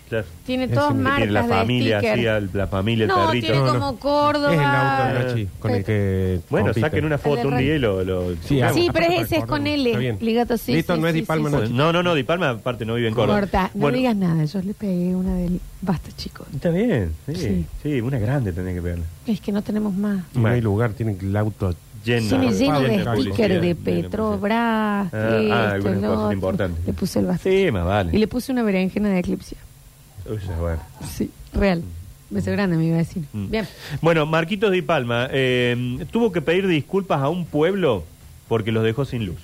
claro. 0.08 0.26
Tiene 0.44 0.64
Ese 0.64 0.74
todas 0.74 0.88
que 0.92 0.94
marcas 0.98 1.16
tiene 1.18 1.32
la 1.32 1.42
de 1.42 1.48
familia, 1.48 1.98
sticker. 1.98 2.18
así, 2.18 2.26
al- 2.26 2.50
la 2.52 2.66
familia, 2.66 3.02
el 3.04 3.08
no, 3.08 3.26
perrito. 3.28 3.46
tiene 3.46 3.60
No, 3.62 3.66
como 3.66 3.78
no. 3.78 3.96
Córdoba. 3.96 4.52
Es 4.52 4.58
el 4.58 4.64
auto 4.64 5.04
de 5.04 5.24
Nachi 5.24 5.48
con 5.60 5.70
el 5.70 5.84
que. 5.84 6.40
Bueno, 6.50 6.66
compite. 6.66 6.80
saquen 6.80 7.04
una 7.04 7.18
foto 7.18 7.46
un 7.48 7.58
día 7.58 7.76
y 7.76 7.78
lo... 7.78 8.02
lo- 8.04 8.34
Sí, 8.44 8.60
pero 8.92 9.06
ese 9.06 9.36
es 9.36 9.44
con. 9.44 9.66
L. 9.68 9.88
Está 9.88 9.98
bien. 10.00 10.18
Ligato, 10.20 10.56
sí. 10.58 10.72
Listo, 10.74 10.96
sí, 10.96 11.00
no 11.00 11.06
es 11.06 11.14
sí, 11.14 11.20
Di 11.20 11.26
Palma, 11.26 11.48
sí, 11.50 11.56
no. 11.56 11.66
sí. 11.68 11.72
No, 11.72 11.92
no, 11.92 12.02
no, 12.02 12.14
Di 12.16 12.24
Palma 12.24 12.50
aparte 12.50 12.84
no 12.84 12.94
vive 12.96 13.06
en 13.08 13.14
Córdoba. 13.14 13.38
Corta, 13.40 13.70
no 13.74 13.80
Bueno, 13.82 13.98
digas 13.98 14.16
nada, 14.16 14.44
yo 14.44 14.60
le 14.62 14.74
pegué 14.74 15.14
una 15.14 15.34
del... 15.36 15.60
Basta, 15.82 16.10
chicos. 16.16 16.46
Está 16.52 16.70
bien, 16.70 17.12
sí, 17.26 17.34
Sí. 17.36 17.66
sí, 17.82 18.00
una 18.00 18.18
grande 18.18 18.52
tenés 18.52 18.74
que 18.74 18.82
pegarle. 18.82 19.04
Es 19.28 19.40
que 19.40 19.52
no 19.52 19.62
tenemos 19.62 19.94
más. 19.94 20.24
No 20.34 20.48
hay 20.48 20.60
lugar, 20.60 20.90
tiene 20.92 21.16
el 21.20 21.36
auto. 21.36 21.74
Lleno, 22.04 22.28
Tiene 22.28 22.52
lleno 22.52 22.80
de 22.80 23.22
stickers 23.22 23.60
de 23.60 23.74
Petrobras, 23.74 24.60
Ah, 24.60 25.08
ah, 25.12 25.36
esto, 25.76 25.88
algunas 25.88 26.02
el 26.02 26.08
cosas 26.08 26.32
importantes. 26.32 26.86
Le 26.86 26.92
puse 26.94 27.18
el 27.18 27.26
bastante. 27.26 27.66
Sí, 27.66 27.70
más 27.70 27.84
vale. 27.84 28.10
Y 28.14 28.18
le 28.18 28.26
puse 28.26 28.52
una 28.52 28.62
berenjena 28.62 29.10
de 29.10 29.18
eclipse. 29.18 29.56
Uy, 30.26 30.38
ya, 30.46 30.56
bueno. 30.58 30.80
Sí, 31.14 31.30
real. 31.52 31.82
Beso 32.30 32.52
grande, 32.52 32.76
me 32.76 32.86
iba 32.86 32.94
a 32.94 32.98
decir. 33.00 33.24
Mm. 33.32 33.50
Bien. 33.50 33.68
Bueno, 34.00 34.24
Marquitos 34.24 34.70
Di 34.70 34.82
Palma 34.82 35.28
eh, 35.30 36.04
tuvo 36.10 36.30
que 36.32 36.40
pedir 36.40 36.66
disculpas 36.68 37.20
a 37.20 37.28
un 37.28 37.44
pueblo 37.44 38.04
porque 38.48 38.72
los 38.72 38.84
dejó 38.84 39.04
sin 39.04 39.26
luz. 39.26 39.38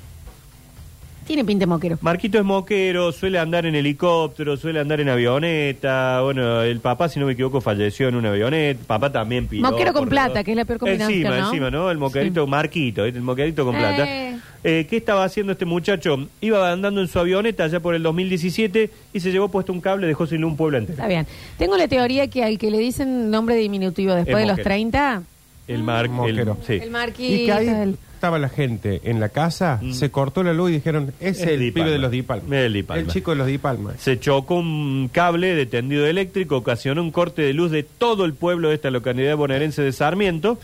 Tiene 1.26 1.44
pinta 1.44 1.62
de 1.62 1.66
moquero. 1.66 1.98
Marquito 2.02 2.38
es 2.38 2.44
moquero, 2.44 3.10
suele 3.12 3.38
andar 3.38 3.66
en 3.66 3.74
helicóptero, 3.74 4.56
suele 4.56 4.78
andar 4.80 5.00
en 5.00 5.08
avioneta. 5.08 6.20
Bueno, 6.22 6.62
el 6.62 6.78
papá, 6.80 7.08
si 7.08 7.18
no 7.18 7.26
me 7.26 7.32
equivoco, 7.32 7.60
falleció 7.60 8.08
en 8.08 8.14
una 8.14 8.30
avioneta. 8.30 8.80
Papá 8.86 9.10
también 9.10 9.46
piloto. 9.46 9.72
Moquero 9.72 9.92
con 9.92 10.08
plata, 10.08 10.44
que 10.44 10.52
es 10.52 10.56
la 10.56 10.64
peor 10.64 10.78
combinación, 10.78 11.10
Encima, 11.18 11.36
¿no? 11.38 11.46
encima, 11.48 11.70
¿no? 11.70 11.90
El 11.90 11.98
moquerito 11.98 12.44
Sí. 12.44 12.50
Marquito, 12.50 13.04
el 13.04 13.20
moquerito 13.22 13.64
con 13.64 13.74
plata. 13.76 14.04
Eh. 14.06 14.36
Eh, 14.64 14.86
¿Qué 14.88 14.96
estaba 14.96 15.24
haciendo 15.24 15.52
este 15.52 15.64
muchacho? 15.64 16.26
Iba 16.40 16.72
andando 16.72 17.00
en 17.00 17.08
su 17.08 17.18
avioneta 17.18 17.64
allá 17.64 17.80
por 17.80 17.94
el 17.94 18.02
2017 18.02 18.90
y 19.12 19.20
se 19.20 19.30
llevó 19.30 19.48
puesto 19.48 19.72
un 19.72 19.80
cable, 19.80 20.06
dejó 20.06 20.26
sin 20.26 20.40
luz 20.40 20.52
un 20.52 20.56
pueblo 20.56 20.78
entero. 20.78 20.94
Está 20.94 21.06
bien. 21.08 21.26
Tengo 21.58 21.76
la 21.76 21.86
teoría 21.88 22.26
que 22.28 22.42
al 22.44 22.58
que 22.58 22.70
le 22.70 22.78
dicen 22.78 23.30
nombre 23.30 23.54
diminutivo 23.56 24.14
después 24.14 24.36
Es 24.36 24.40
de 24.42 24.46
los 24.46 24.52
moquero. 24.54 24.64
30, 24.68 25.22
El 25.68 25.82
mar, 25.82 26.06
el, 26.26 26.52
sí. 26.66 26.72
el 26.82 26.90
marquito. 26.90 27.58
El- 27.58 27.96
estaba 28.16 28.38
la 28.38 28.48
gente 28.48 29.00
en 29.04 29.20
la 29.20 29.28
casa, 29.28 29.78
Mm. 29.80 29.92
se 29.92 30.10
cortó 30.10 30.42
la 30.42 30.52
luz 30.52 30.70
y 30.70 30.74
dijeron, 30.74 31.12
ese 31.20 31.30
es 31.30 31.38
Es 31.42 31.46
el 31.48 31.60
Di 31.60 31.70
pibe 31.70 31.82
Palma. 31.82 31.92
de 31.92 31.98
los 31.98 32.10
Di 32.10 32.22
Palma. 32.22 32.56
El 32.58 32.72
Di 32.72 32.82
Palma. 32.82 33.12
chico 33.12 33.30
de 33.30 33.36
los 33.36 33.46
Di 33.46 33.58
Palma. 33.58 33.94
Se 33.98 34.18
chocó 34.18 34.56
un 34.56 35.08
cable 35.12 35.54
de 35.54 35.66
tendido 35.66 36.06
eléctrico, 36.06 36.56
ocasionó 36.56 37.02
un 37.02 37.10
corte 37.12 37.42
de 37.42 37.52
luz 37.54 37.70
de 37.70 37.82
todo 37.84 38.24
el 38.24 38.34
pueblo 38.34 38.68
de 38.70 38.74
esta 38.74 38.90
localidad 38.90 39.36
bonaerense 39.36 39.82
de 39.82 39.92
Sarmiento 39.92 40.58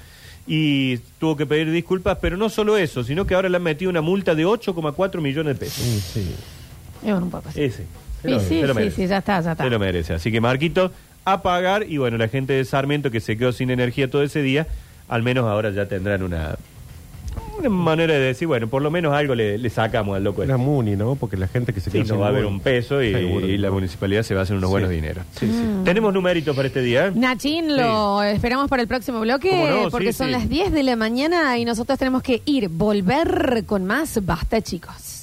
y 0.47 0.97
tuvo 1.21 1.37
que 1.37 1.47
pedir 1.47 1.71
disculpas, 1.71 2.19
pero 2.21 2.37
no 2.37 2.49
solo 2.49 2.77
eso, 2.77 3.05
sino 3.05 3.27
que 3.27 3.35
ahora 3.35 3.49
le 3.49 3.57
han 3.59 3.63
metido 3.63 3.91
una 3.91 4.01
multa 4.01 4.35
de 4.35 4.45
8,4 4.45 5.21
millones 5.21 5.55
de 5.59 5.65
pesos. 5.67 5.85
Sí, 5.85 6.01
sí. 6.01 6.35
Es 7.07 7.13
un 7.15 7.31
poco 7.31 7.49
así. 7.49 7.63
Ese. 7.63 7.85
Se 8.23 8.29
Sí, 8.29 8.35
lo- 8.35 8.41
sí, 8.41 8.49
se 8.61 8.67
lo 8.67 8.73
sí, 8.75 8.79
merece. 8.79 8.97
sí, 9.03 9.07
ya 9.09 9.19
está, 9.19 9.41
ya 9.41 9.53
está. 9.53 9.65
Se 9.65 9.71
lo 9.71 9.79
merece. 9.79 10.15
Así 10.15 10.31
que 10.33 10.41
Marquito, 10.41 10.93
a 11.25 11.43
pagar. 11.43 11.85
Y 11.89 11.99
bueno, 11.99 12.17
la 12.19 12.29
gente 12.29 12.53
de 12.53 12.65
Sarmiento 12.65 13.11
que 13.11 13.21
se 13.21 13.37
quedó 13.37 13.53
sin 13.53 13.71
energía 13.71 14.09
todo 14.11 14.23
ese 14.23 14.43
día, 14.43 14.67
al 15.09 15.23
menos 15.23 15.45
ahora 15.47 15.71
ya 15.71 15.87
tendrán 15.87 16.23
una, 16.23 16.57
una 17.69 17.83
manera 17.83 18.15
de 18.15 18.21
decir, 18.21 18.47
bueno, 18.49 18.69
por 18.69 18.83
lo 18.83 18.91
menos 18.91 19.13
algo 19.15 19.35
le, 19.35 19.59
le 19.59 19.71
sacamos 19.71 20.17
al 20.17 20.25
loco. 20.25 20.43
Era 20.43 20.55
este. 20.55 20.65
Muni, 20.65 20.97
¿no? 20.97 21.15
Porque 21.17 21.37
la 21.37 21.49
gente 21.49 21.73
que 21.73 21.81
se 21.81 21.91
Sí, 21.91 21.99
quedó 21.99 22.03
no 22.09 22.15
sin 22.15 22.21
va 22.23 22.27
a 22.27 22.29
haber 22.31 22.47
un 22.47 22.61
peso 22.61 23.03
y, 23.03 23.13
Seguro. 23.13 23.47
y 23.47 23.59
la 23.59 23.71
municipalidad 23.71 24.23
se 24.23 24.35
va 24.35 24.41
a 24.41 24.43
hacer 24.45 24.57
unos 24.57 24.69
Sí. 24.69 24.73
buenos 24.73 24.91
dineros. 24.91 25.25
Sí, 25.39 25.47
sí. 25.47 25.63
Tenemos 25.85 26.13
numeritos 26.15 26.55
para 26.55 26.69
este 26.69 26.81
día. 26.83 27.07
¿eh? 27.09 27.13
Nachín, 27.15 27.77
lo 27.77 28.23
esperamos 28.23 28.69
para 28.69 28.83
el 28.83 28.89
próximo 28.89 29.21
bloque 29.21 29.51
¿Cómo 29.51 29.67
no? 29.85 29.91
porque 29.91 30.13
Sí, 30.13 30.19
son 30.19 30.27
sí. 30.29 30.33
las 30.33 30.49
10 30.49 30.73
de 30.73 30.83
la 30.83 30.97
mañana 30.97 31.57
y 31.59 31.65
nosotros 31.65 31.99
tenemos 31.99 32.23
que 32.23 32.43
ir, 32.45 32.69
volver 32.69 33.65
con 33.67 33.85
más. 33.85 34.25
Basta, 34.25 34.61
chicos. 34.61 35.22